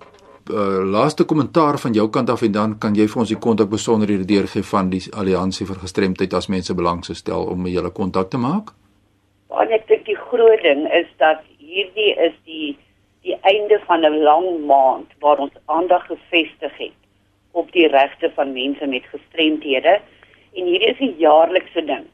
uh, 0.51 0.83
laaste 0.91 1.25
kommentaar 1.25 1.79
van 1.79 1.93
jou 1.93 2.09
kant 2.11 2.31
af 2.31 2.43
en 2.43 2.53
dan 2.53 2.79
kan 2.79 2.95
jy 2.95 3.09
vir 3.09 3.21
ons 3.21 3.29
die 3.29 3.39
kontak 3.39 3.69
besonderhede 3.69 4.25
deurgee 4.25 4.63
van 4.63 4.91
die 4.91 5.03
alliansie 5.11 5.67
vir 5.67 5.77
gestremdheid 5.77 6.35
as 6.35 6.49
mense 6.49 6.75
belang 6.75 7.05
stel 7.05 7.45
om 7.45 7.63
met 7.63 7.73
julle 7.73 7.91
kontak 7.91 8.31
te 8.31 8.39
maak. 8.39 8.73
En 9.63 9.71
ek 9.71 9.87
dink 9.89 10.05
die 10.07 10.19
groot 10.19 10.63
ding 10.63 10.87
is 10.93 11.07
dat 11.23 11.43
hierdie 11.59 12.13
is 12.27 12.35
die 12.49 12.77
die 13.25 13.37
einde 13.41 13.79
van 13.87 14.05
'n 14.05 14.23
lang 14.23 14.67
maand 14.69 15.09
waar 15.21 15.39
ons 15.39 15.55
aandag 15.67 16.07
gefestig 16.07 16.77
het 16.77 16.99
op 17.53 17.73
die 17.73 17.89
regte 17.89 18.31
van 18.35 18.53
mense 18.53 18.87
met 18.87 19.07
gestremthede 19.13 20.01
en 20.55 20.65
hierdie 20.65 20.91
is 20.91 21.01
'n 21.01 21.15
jaarlikse 21.19 21.85
ding. 21.85 22.05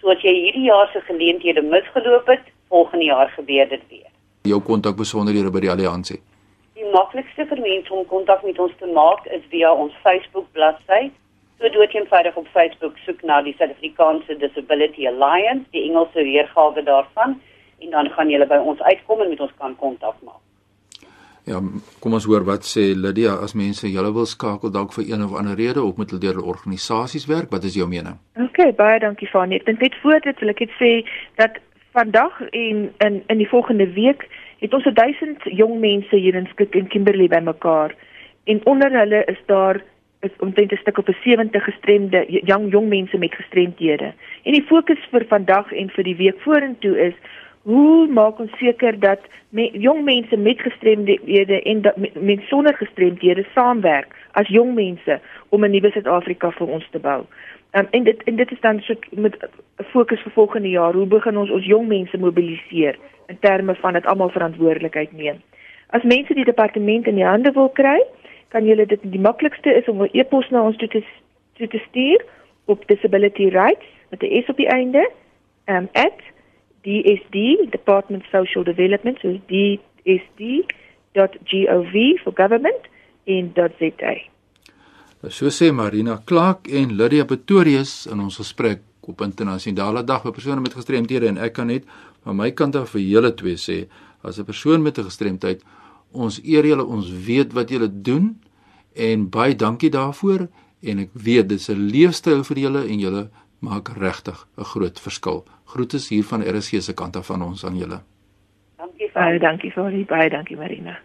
So 0.00 0.10
as 0.10 0.20
jy 0.22 0.34
hierdie 0.34 0.68
jaar 0.68 0.90
se 0.92 1.00
geleenthede 1.00 1.62
misgeloop 1.62 2.26
het, 2.26 2.44
volgende 2.68 3.04
jaar 3.04 3.28
gebeur 3.28 3.68
dit 3.68 3.82
weer. 3.88 4.10
Jou 4.42 4.60
kontak 4.60 4.96
besonderhede 4.96 5.50
by 5.50 5.60
die 5.60 5.70
alliansie. 5.70 6.20
Die 6.74 6.90
maklikste 6.92 7.46
vir 7.46 7.60
mense 7.60 7.94
om 7.94 8.06
kontak 8.06 8.42
met 8.42 8.58
ons 8.58 8.72
te 8.78 8.86
maak 8.86 9.26
is 9.26 9.42
via 9.48 9.72
ons 9.72 9.94
Facebook 10.02 10.46
bladsy 10.52 11.10
So 11.58 11.68
dood 11.74 11.94
eenvoudig 11.94 12.36
op 12.38 12.46
Facebook 12.54 12.98
soek 13.02 13.22
na 13.26 13.40
die 13.42 13.54
Suid-Afrikaanse 13.58 14.36
Disability 14.38 15.08
Alliance, 15.10 15.66
die 15.74 15.88
Engelse 15.88 16.22
weergawe 16.22 16.82
daarvan 16.86 17.40
en 17.78 17.90
dan 17.90 18.10
gaan 18.14 18.30
julle 18.30 18.46
by 18.46 18.58
ons 18.62 18.82
uitkom 18.82 19.24
en 19.24 19.32
met 19.32 19.40
ons 19.40 19.56
kan 19.58 19.74
kontak 19.76 20.20
maak. 20.22 20.42
Ja, 21.48 21.58
kom 22.02 22.14
ons 22.14 22.26
hoor 22.28 22.44
wat 22.46 22.66
sê 22.68 22.90
Lydia 22.94 23.38
as 23.42 23.56
mense 23.58 23.90
julle 23.90 24.10
wil 24.14 24.26
skakel 24.28 24.70
dalk 24.70 24.92
vir 24.94 25.06
een 25.08 25.24
of 25.24 25.34
ander 25.38 25.56
rede 25.58 25.82
of 25.82 25.96
met 25.98 26.10
hulle 26.12 26.22
deur 26.22 26.42
organisasies 26.42 27.26
werk, 27.30 27.50
wat 27.50 27.64
is 27.64 27.78
jou 27.78 27.88
mening? 27.88 28.18
OK, 28.38 28.60
baie 28.78 29.00
dankie 29.02 29.30
Fanie. 29.30 29.58
Ek 29.58 29.66
dink 29.66 29.82
net 29.82 29.96
voor 30.02 30.20
dit 30.26 30.42
wil 30.44 30.54
ek 30.54 30.62
net 30.66 30.74
sê 30.78 30.92
dat 31.40 31.58
vandag 31.96 32.38
en 32.50 32.88
in 33.06 33.22
in 33.26 33.42
die 33.42 33.50
volgende 33.50 33.88
week 33.98 34.28
het 34.62 34.74
ons 34.74 34.86
1000 34.94 35.50
jong 35.58 35.78
mense 35.80 36.14
hier 36.16 36.38
in 36.38 36.46
Skik 36.52 36.76
en 36.78 36.90
Kimberley 36.92 37.30
bymekaar 37.32 37.96
en 38.44 38.60
onder 38.66 38.92
hulle 38.92 39.24
is 39.32 39.40
daar 39.46 39.82
is 40.20 40.30
omtrent 40.38 40.72
'n 40.72 40.76
stuk 40.76 40.98
op 40.98 41.08
'n 41.08 41.16
70 41.22 41.64
gestremde 41.64 42.24
jong 42.44 42.70
jong 42.70 42.88
mense 42.88 43.18
met 43.18 43.34
gestremdhede. 43.34 44.12
En 44.42 44.52
die 44.52 44.66
fokus 44.66 44.98
vir 45.10 45.24
vandag 45.28 45.72
en 45.72 45.90
vir 45.90 46.04
die 46.04 46.16
week 46.16 46.40
vorentoe 46.40 46.98
is 46.98 47.14
hoe 47.62 48.06
maak 48.06 48.38
ons 48.38 48.58
seker 48.58 48.98
dat 49.00 49.20
me, 49.48 49.70
jong 49.72 50.04
mense 50.04 50.36
met 50.36 50.60
gestremdhede 50.60 51.62
en 51.62 51.82
dat 51.82 51.96
met, 51.96 52.22
met 52.22 52.40
sonder 52.40 52.74
gestremdhede 52.74 53.44
saamwerk 53.54 54.14
as 54.32 54.48
jong 54.48 54.74
mense 54.74 55.20
om 55.48 55.64
'n 55.64 55.70
nuwe 55.70 55.90
Suid-Afrika 55.90 56.50
vir 56.50 56.66
ons 56.66 56.88
te 56.90 56.98
bou. 56.98 57.24
Um, 57.72 57.86
en 57.90 58.04
dit 58.04 58.22
en 58.22 58.36
dit 58.36 58.50
is 58.50 58.60
dan 58.60 58.80
so 58.80 58.94
met 59.10 59.36
'n 59.36 59.84
fokus 59.84 60.20
vir 60.20 60.32
volgende 60.32 60.68
jaar. 60.68 60.92
Hoe 60.92 61.06
begin 61.06 61.36
ons 61.36 61.50
ons 61.50 61.64
jong 61.64 61.88
mense 61.88 62.18
mobiliseer 62.18 62.98
in 63.26 63.38
terme 63.40 63.74
van 63.74 63.92
dat 63.92 64.06
almal 64.06 64.28
verantwoordelikheid 64.28 65.12
neem? 65.12 65.36
As 65.86 66.02
mense 66.02 66.34
die 66.34 66.44
departement 66.44 67.06
in 67.06 67.14
die 67.14 67.24
hande 67.24 67.52
wil 67.52 67.68
kry, 67.68 68.02
kan 68.48 68.64
julle 68.64 68.86
dit 68.86 69.00
die 69.02 69.20
maklikste 69.20 69.74
is 69.74 69.88
om 69.88 70.02
'n 70.02 70.10
e-pos 70.12 70.50
na 70.50 70.62
ons 70.62 70.76
toe 70.76 70.88
te 70.88 71.02
toe 71.56 71.68
te 71.68 71.80
stuur 71.88 72.24
op 72.64 72.86
disability 72.88 73.48
rights 73.48 73.86
met 74.10 74.22
'n 74.22 74.42
s 74.42 74.48
op 74.48 74.56
die 74.56 74.68
einde 74.68 75.10
um 75.66 75.88
dsd 76.82 77.36
department 77.70 78.24
social 78.32 78.64
development 78.64 79.18
so 79.20 79.38
dsd.gov 79.46 80.64
for 82.22 82.32
government 82.34 82.82
in 83.24 83.52
.za 83.54 84.14
So 85.28 85.50
sê 85.50 85.72
Marina 85.72 86.20
Clark 86.24 86.68
en 86.68 86.96
Lydia 86.96 87.24
Pretorius 87.24 88.06
in 88.06 88.20
ons 88.20 88.36
gesprek 88.36 88.80
op 89.00 89.20
internasionale 89.20 90.04
dag 90.04 90.22
vir 90.22 90.32
persone 90.32 90.60
met 90.60 90.76
gestremthede 90.76 91.26
en 91.26 91.40
ek 91.42 91.52
kan 91.56 91.66
net 91.66 91.84
van 92.24 92.36
my 92.36 92.50
kant 92.52 92.76
af 92.76 92.90
vir 92.94 93.02
julle 93.02 93.32
twee 93.34 93.56
sê 93.56 93.88
as 94.22 94.38
'n 94.38 94.44
persoon 94.44 94.82
met 94.82 94.98
'n 94.98 95.08
gestremdheid 95.10 95.62
Ons 96.12 96.40
eer 96.44 96.66
julle, 96.66 96.84
ons 96.84 97.10
weet 97.10 97.52
wat 97.52 97.70
julle 97.70 98.00
doen 98.02 98.40
en 98.94 99.30
baie 99.30 99.56
dankie 99.56 99.90
daarvoor 99.90 100.48
en 100.80 100.98
ek 100.98 101.10
weet 101.12 101.48
dis 101.48 101.70
'n 101.70 101.90
leefstyl 101.90 102.44
vir 102.44 102.58
julle 102.58 102.86
en 102.86 102.98
julle 102.98 103.30
maak 103.60 103.88
regtig 103.88 104.46
'n 104.56 104.64
groot 104.64 105.00
verskil. 105.00 105.44
Groete 105.64 105.98
hier 106.08 106.24
van 106.24 106.42
RSG 106.42 106.82
se 106.82 106.94
kant 106.94 107.16
af 107.16 107.26
van 107.26 107.42
ons 107.42 107.64
aan 107.64 107.76
julle. 107.76 108.00
Dankie 108.76 109.10
baie, 109.14 109.38
dankie 109.38 109.72
vir 109.72 109.90
die 109.90 110.04
baie 110.04 110.30
dankie 110.30 110.56
Marina. 110.56 110.98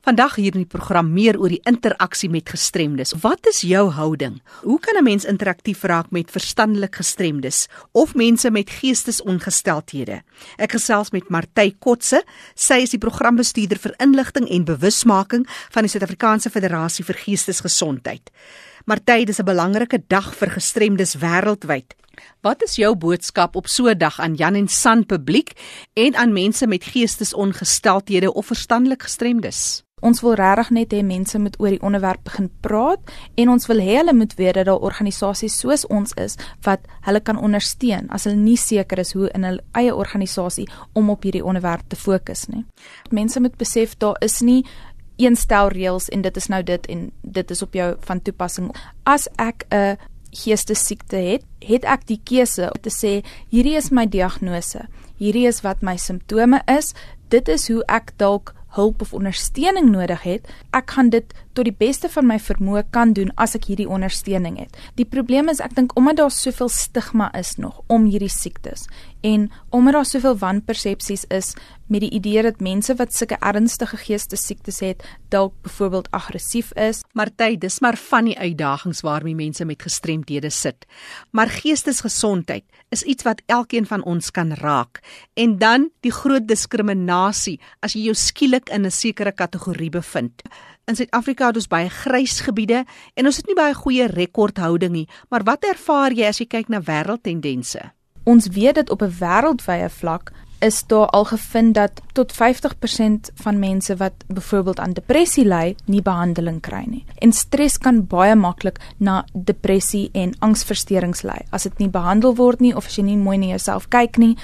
Vandag 0.04 0.34
hier 0.36 0.52
in 0.52 0.66
die 0.66 0.68
program 0.68 1.06
meer 1.16 1.38
oor 1.40 1.48
die 1.48 1.62
interaksie 1.64 2.28
met 2.28 2.50
gestremdes. 2.52 3.14
Wat 3.22 3.46
is 3.48 3.62
jou 3.64 3.86
houding? 3.96 4.34
Hoe 4.60 4.76
kan 4.78 4.98
'n 5.00 5.04
mens 5.04 5.24
interaktief 5.24 5.82
raak 5.82 6.10
met 6.10 6.30
verstandelik 6.30 6.94
gestremdes 6.96 7.68
of 7.92 8.14
mense 8.14 8.50
met 8.50 8.70
geestesongesteldhede? 8.70 10.22
Ek 10.58 10.72
gesels 10.72 11.10
met 11.10 11.30
Martey 11.30 11.74
Kotse. 11.78 12.22
Sy 12.54 12.74
is 12.74 12.90
die 12.90 12.98
programbestuurder 12.98 13.78
vir 13.78 13.94
inligting 13.98 14.48
en 14.48 14.64
bewusmaking 14.64 15.46
van 15.70 15.82
die 15.82 15.90
Suid-Afrikaanse 15.90 16.50
Federasie 16.50 17.04
vir 17.04 17.14
Geestesgesondheid. 17.14 18.30
Martey, 18.84 19.24
dis 19.24 19.38
'n 19.40 19.44
belangrike 19.44 20.02
dag 20.06 20.34
vir 20.34 20.50
gestremdes 20.50 21.14
wêreldwyd. 21.14 21.94
Wat 22.42 22.62
is 22.62 22.76
jou 22.76 22.94
boodskap 22.94 23.56
op 23.56 23.68
so 23.68 23.88
'n 23.88 23.98
dag 23.98 24.20
aan 24.20 24.34
Jan 24.34 24.54
en 24.54 24.68
San 24.68 25.06
publiek 25.06 25.52
en 25.94 26.14
aan 26.14 26.32
mense 26.32 26.66
met 26.66 26.84
geestesongesteldhede 26.84 28.34
of 28.34 28.46
verstandelik 28.46 29.02
gestremdes? 29.02 29.84
Ons 30.04 30.20
wil 30.20 30.36
regtig 30.36 30.70
net 30.76 30.92
hê 30.92 31.00
mense 31.06 31.38
moet 31.40 31.54
oor 31.62 31.72
die 31.72 31.82
onderwerp 31.82 32.26
begin 32.28 32.50
praat 32.64 33.12
en 33.40 33.52
ons 33.54 33.68
wil 33.70 33.80
hê 33.80 33.98
hulle 34.02 34.12
moet 34.12 34.34
weet 34.36 34.58
dat 34.58 34.68
daar 34.68 34.84
organisasies 34.84 35.56
soos 35.62 35.86
ons 35.88 36.12
is 36.20 36.36
wat 36.66 36.84
hulle 37.06 37.22
kan 37.24 37.40
ondersteun 37.40 38.10
as 38.12 38.28
hulle 38.28 38.36
nie 38.36 38.58
seker 38.60 39.00
is 39.00 39.14
hoe 39.16 39.30
in 39.32 39.46
hulle 39.48 39.64
eie 39.80 39.94
organisasie 39.94 40.66
om 40.92 41.08
op 41.14 41.24
hierdie 41.24 41.44
onderwerp 41.44 41.88
te 41.88 41.96
fokus 41.96 42.48
nie. 42.52 42.66
Mense 43.10 43.40
moet 43.40 43.56
besef 43.56 43.96
daar 43.96 44.20
is 44.20 44.42
nie 44.44 44.62
een 45.16 45.38
stel 45.40 45.70
reëls 45.72 46.10
en 46.12 46.24
dit 46.26 46.36
is 46.36 46.50
nou 46.52 46.60
dit 46.62 46.86
en 46.90 47.06
dit 47.22 47.50
is 47.50 47.62
op 47.62 47.74
jou 47.74 47.94
van 48.04 48.20
toepassing. 48.20 48.74
As 49.04 49.28
ek 49.38 49.64
'n 49.70 49.96
geestesiekte 50.34 51.16
het, 51.16 51.42
het 51.60 51.84
ek 51.84 52.06
die 52.06 52.20
keuse 52.24 52.70
om 52.74 52.80
te 52.82 52.90
sê 52.90 53.24
hierdie 53.48 53.76
is 53.76 53.90
my 53.90 54.06
diagnose. 54.06 54.88
Hierdie 55.16 55.46
is 55.46 55.62
wat 55.62 55.82
my 55.82 55.96
simptome 55.96 56.60
is. 56.66 56.94
Dit 57.28 57.48
is 57.48 57.68
hoe 57.68 57.84
ek 57.88 58.12
dalk 58.16 58.54
hulp 58.74 59.00
of 59.00 59.14
ondersteuning 59.14 59.90
nodig 59.90 60.22
het, 60.26 60.48
ek 60.74 60.94
gaan 60.96 61.10
dit 61.14 61.34
tot 61.54 61.68
die 61.68 61.76
beste 61.78 62.10
van 62.10 62.26
my 62.26 62.38
vermoë 62.42 62.84
kan 62.94 63.14
doen 63.14 63.30
as 63.40 63.54
ek 63.54 63.68
hierdie 63.70 63.88
ondersteuning 63.90 64.58
het. 64.58 64.74
Die 64.98 65.06
probleem 65.06 65.48
is 65.52 65.62
ek 65.62 65.76
dink 65.78 65.94
omdat 65.98 66.18
daar 66.22 66.34
soveel 66.34 66.70
stigma 66.72 67.30
is 67.38 67.54
nog 67.56 67.80
om 67.86 68.08
hierdie 68.10 68.32
siektes 68.32 68.88
en 69.24 69.48
omdat 69.70 69.98
daar 69.98 70.08
soveel 70.08 70.38
wanpersepsies 70.42 71.24
is 71.30 71.54
met 71.86 72.00
die 72.00 72.10
idee 72.10 72.42
dat 72.42 72.60
mense 72.60 72.94
wat 72.94 73.14
sulke 73.14 73.36
ernstige 73.40 73.96
geestesiektes 73.96 74.80
het 74.80 75.04
dalk 75.28 75.54
byvoorbeeld 75.62 76.10
aggressief 76.10 76.72
is. 76.72 77.02
Marty, 77.12 77.56
dis 77.58 77.80
maar 77.80 77.96
van 77.96 78.24
die 78.30 78.38
uitdagings 78.38 79.00
waarmee 79.00 79.34
mense 79.34 79.64
met 79.64 79.82
gestremdhede 79.82 80.50
sit. 80.50 80.86
Maar 81.30 81.48
geestesgesondheid 81.48 82.64
is 82.88 83.02
iets 83.02 83.22
wat 83.22 83.42
elkeen 83.46 83.86
van 83.86 84.04
ons 84.04 84.30
kan 84.30 84.52
raak. 84.52 85.00
En 85.34 85.58
dan 85.58 85.90
die 86.00 86.12
groot 86.12 86.48
diskriminasie 86.48 87.60
as 87.80 87.94
jy 87.94 88.08
jou 88.08 88.14
skielik 88.14 88.68
in 88.68 88.86
'n 88.86 88.90
sekere 88.90 89.32
kategorie 89.32 89.90
bevind. 89.90 90.42
In 90.84 90.96
Suid-Afrika 90.96 91.46
het 91.46 91.56
ons 91.56 91.68
baie 91.68 91.88
grys 91.88 92.40
gebiede 92.40 92.84
en 93.14 93.26
ons 93.26 93.36
het 93.36 93.46
nie 93.46 93.56
baie 93.56 93.74
goeie 93.74 94.06
rekordhouding 94.06 94.92
nie, 94.92 95.08
maar 95.30 95.42
wat 95.42 95.64
ervaar 95.64 96.12
jy 96.12 96.26
as 96.28 96.38
jy 96.38 96.46
kyk 96.46 96.68
na 96.68 96.80
wêreldtendense? 96.80 97.92
Ons 98.24 98.48
weet 98.48 98.74
dat 98.74 98.90
op 98.90 99.02
'n 99.02 99.16
wêreldwye 99.20 99.88
vlak 99.90 100.32
is 100.58 100.82
daar 100.86 101.06
al 101.06 101.24
gevind 101.24 101.74
dat 101.74 102.00
tot 102.12 102.32
50% 102.32 103.32
van 103.34 103.58
mense 103.58 103.96
wat 103.96 104.12
byvoorbeeld 104.26 104.80
aan 104.80 104.92
depressie 104.92 105.44
ly, 105.44 105.76
nie 105.84 106.02
behandeling 106.02 106.60
kry 106.60 106.84
nie. 106.86 107.04
En 107.18 107.32
stres 107.32 107.78
kan 107.78 108.06
baie 108.06 108.34
maklik 108.34 108.80
na 108.96 109.24
depressie 109.32 110.08
en 110.12 110.34
angsversteurings 110.38 111.22
lei 111.22 111.40
as 111.50 111.62
dit 111.62 111.78
nie 111.78 111.88
behandel 111.88 112.34
word 112.34 112.60
nie 112.60 112.74
of 112.76 112.86
as 112.86 112.96
jy 112.96 113.04
nie 113.04 113.16
mooi 113.16 113.38
na 113.38 113.46
jouself 113.46 113.88
kyk 113.88 114.18
nie. 114.18 114.36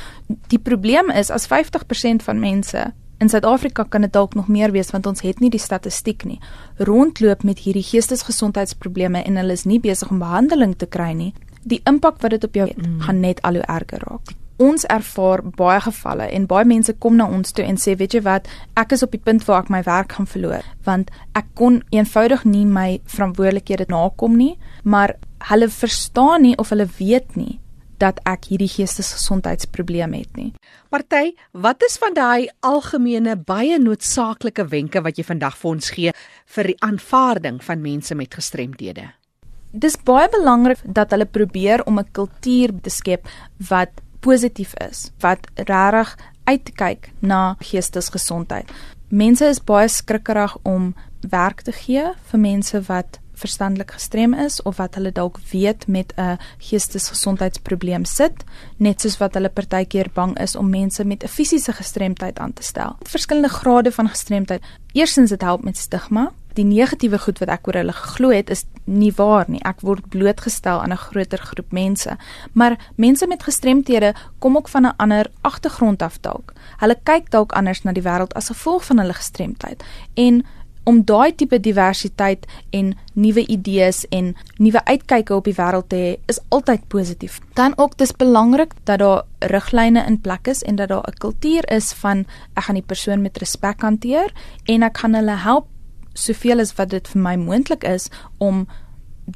Die 0.49 0.59
probleem 0.59 1.11
is 1.11 1.31
as 1.31 1.49
50% 1.49 2.27
van 2.27 2.41
mense 2.41 2.91
In 3.21 3.29
Suid-Afrika 3.29 3.85
kan 3.85 4.01
dit 4.01 4.13
dalk 4.13 4.35
nog 4.35 4.49
meer 4.49 4.73
wees 4.73 4.91
want 4.91 5.07
ons 5.07 5.21
het 5.21 5.43
nie 5.45 5.51
die 5.53 5.61
statistiek 5.61 6.25
nie. 6.25 6.39
Rondloop 6.79 7.45
met 7.45 7.61
hierdie 7.67 7.85
geestesgesondheidsprobleme 7.85 9.21
en 9.29 9.37
hulle 9.37 9.53
is 9.53 9.67
nie 9.69 9.81
besig 9.81 10.09
om 10.09 10.25
behandeling 10.25 10.73
te 10.81 10.89
kry 10.89 11.13
nie. 11.13 11.35
Die 11.69 11.83
impak 11.85 12.23
wat 12.25 12.33
dit 12.33 12.49
op 12.49 12.57
jou 12.57 12.71
het, 12.71 12.81
mm. 12.81 13.01
gaan 13.05 13.21
net 13.21 13.43
al 13.45 13.61
hoe 13.61 13.67
erger 13.69 14.09
raak. 14.09 14.40
Ons 14.61 14.85
ervaar 14.93 15.41
baie 15.57 15.81
gevalle 15.81 16.27
en 16.37 16.45
baie 16.49 16.67
mense 16.69 16.93
kom 17.01 17.15
na 17.17 17.25
ons 17.33 17.53
toe 17.57 17.65
en 17.65 17.79
sê, 17.81 17.97
"Weet 17.97 18.13
jy 18.15 18.21
wat? 18.21 18.49
Ek 18.77 18.93
is 18.93 19.03
op 19.03 19.11
die 19.11 19.21
punt 19.25 19.45
waar 19.47 19.63
ek 19.63 19.71
my 19.71 19.83
werk 19.83 20.13
gaan 20.13 20.27
verloor 20.27 20.63
want 20.85 21.11
ek 21.35 21.47
kon 21.55 21.83
eenvoudig 21.91 22.45
nie 22.45 22.65
my 22.67 23.01
verantwoordelikhede 23.07 23.89
nakom 23.89 24.37
nie, 24.37 24.59
maar 24.85 25.17
hulle 25.39 25.69
verstaan 25.69 26.43
nie 26.43 26.57
of 26.59 26.69
hulle 26.69 26.87
weet 26.99 27.37
nie 27.37 27.59
dat 27.99 28.21
ek 28.25 28.45
hierdie 28.45 28.69
geestesgesondheidsprobleem 28.69 30.13
het 30.13 30.37
nie. 30.37 30.53
Party, 30.91 31.35
wat 31.53 31.83
is 31.83 31.99
van 31.99 32.15
daai 32.15 32.49
algemene 32.61 33.37
baie 33.37 33.79
noodsaaklike 33.79 34.69
wenke 34.69 35.03
wat 35.03 35.17
jy 35.17 35.25
vandag 35.25 35.57
vir 35.57 35.71
ons 35.71 35.91
gee 35.91 36.13
vir 36.47 36.65
die 36.65 36.77
aanvaarding 36.81 37.63
van 37.63 37.83
mense 37.83 38.15
met 38.15 38.35
gestremdhede? 38.35 39.11
Dis 39.73 39.97
baie 39.97 40.29
belangrik 40.29 40.79
dat 40.85 41.11
hulle 41.11 41.27
probeer 41.27 41.85
om 41.87 41.99
'n 41.99 42.13
kultuur 42.13 42.73
te 42.83 42.91
skep 42.91 43.29
wat 43.69 43.91
positief 44.21 44.75
is, 44.75 45.11
wat 45.21 45.47
regtig 45.55 46.17
uitkyk 46.45 47.11
na 47.19 47.57
geestesgesondheid. 47.59 48.71
Mense 49.09 49.49
is 49.51 49.61
baie 49.65 49.89
skrikkerig 49.89 50.57
om 50.63 50.95
werk 51.21 51.63
te 51.67 51.73
gee 51.73 52.13
vir 52.31 52.41
mense 52.41 52.81
wat 52.89 53.19
verstandelik 53.41 53.95
gestrem 53.97 54.35
is 54.35 54.61
of 54.69 54.77
wat 54.77 54.95
hulle 54.99 55.13
dalk 55.17 55.39
weet 55.53 55.87
met 55.87 56.13
'n 56.17 56.39
geestesgesondheidsprobleem 56.59 58.05
sit, 58.05 58.45
net 58.77 59.01
soos 59.01 59.19
wat 59.19 59.35
hulle 59.35 59.49
partykeer 59.49 60.11
bang 60.15 60.39
is 60.39 60.57
om 60.57 60.71
mense 60.71 61.05
met 61.05 61.25
'n 61.25 61.29
fisiese 61.29 61.73
gestremdheid 61.73 62.39
aan 62.39 62.53
te 62.53 62.63
stel. 62.63 62.97
Verskillende 63.03 63.49
grade 63.49 63.93
van 63.93 64.09
gestremdheid. 64.09 64.63
Eerstens 64.93 65.31
dit 65.31 65.41
help 65.41 65.65
met 65.65 65.77
stigma. 65.77 66.33
Die 66.55 66.65
negatiewe 66.65 67.19
goed 67.19 67.39
wat 67.39 67.49
ek 67.49 67.67
oor 67.69 67.81
hulle 67.81 67.93
geglo 67.93 68.31
het 68.35 68.51
is 68.51 68.65
nie 68.85 69.13
waar 69.17 69.47
nie. 69.49 69.63
Ek 69.63 69.81
word 69.87 70.09
blootgestel 70.11 70.81
aan 70.83 70.93
'n 70.93 70.97
groter 70.97 71.39
groep 71.39 71.73
mense. 71.73 72.17
Maar 72.53 72.79
mense 72.97 73.27
met 73.27 73.43
gestremthede 73.43 74.15
kom 74.39 74.57
ook 74.57 74.69
van 74.69 74.87
'n 74.87 74.97
ander 74.97 75.31
agtergrond 75.43 76.03
af 76.03 76.21
dalk. 76.21 76.53
Hulle 76.79 76.97
kyk 77.03 77.31
dalk 77.31 77.53
anders 77.53 77.83
na 77.83 77.93
die 77.93 78.03
wêreld 78.03 78.35
as 78.35 78.49
gevolg 78.49 78.85
van 78.85 78.99
hulle 78.99 79.15
gestremdheid. 79.15 79.85
En 80.15 80.45
om 80.85 81.03
daai 81.05 81.35
tipe 81.35 81.61
diversiteit 81.61 82.47
en 82.71 82.95
nuwe 83.13 83.47
idees 83.47 84.05
en 84.09 84.33
nuwe 84.57 84.85
uitkyke 84.85 85.35
op 85.35 85.45
die 85.45 85.55
wêreld 85.55 85.89
te 85.93 85.97
hê 85.97 86.13
is 86.33 86.41
altyd 86.49 86.87
positief. 86.89 87.41
Dan 87.55 87.77
ook 87.77 87.99
dis 87.99 88.13
belangrik 88.17 88.73
dat 88.85 88.99
daar 88.99 89.23
riglyne 89.39 90.05
in 90.07 90.21
plek 90.21 90.49
is 90.49 90.63
en 90.63 90.77
dat 90.77 90.89
daar 90.89 91.05
'n 91.09 91.19
kultuur 91.19 91.71
is 91.71 91.93
van 91.93 92.25
ek 92.55 92.65
gaan 92.65 92.75
die 92.75 92.91
persoon 92.93 93.23
met 93.23 93.39
respek 93.39 93.81
hanteer 93.81 94.33
en 94.65 94.83
ek 94.83 94.99
gaan 94.99 95.15
hulle 95.15 95.37
help 95.37 95.67
soveel 96.13 96.61
as 96.61 96.75
wat 96.79 96.91
dit 96.91 97.09
vir 97.09 97.23
my 97.23 97.37
moontlik 97.37 97.85
is 97.85 98.09
om 98.39 98.67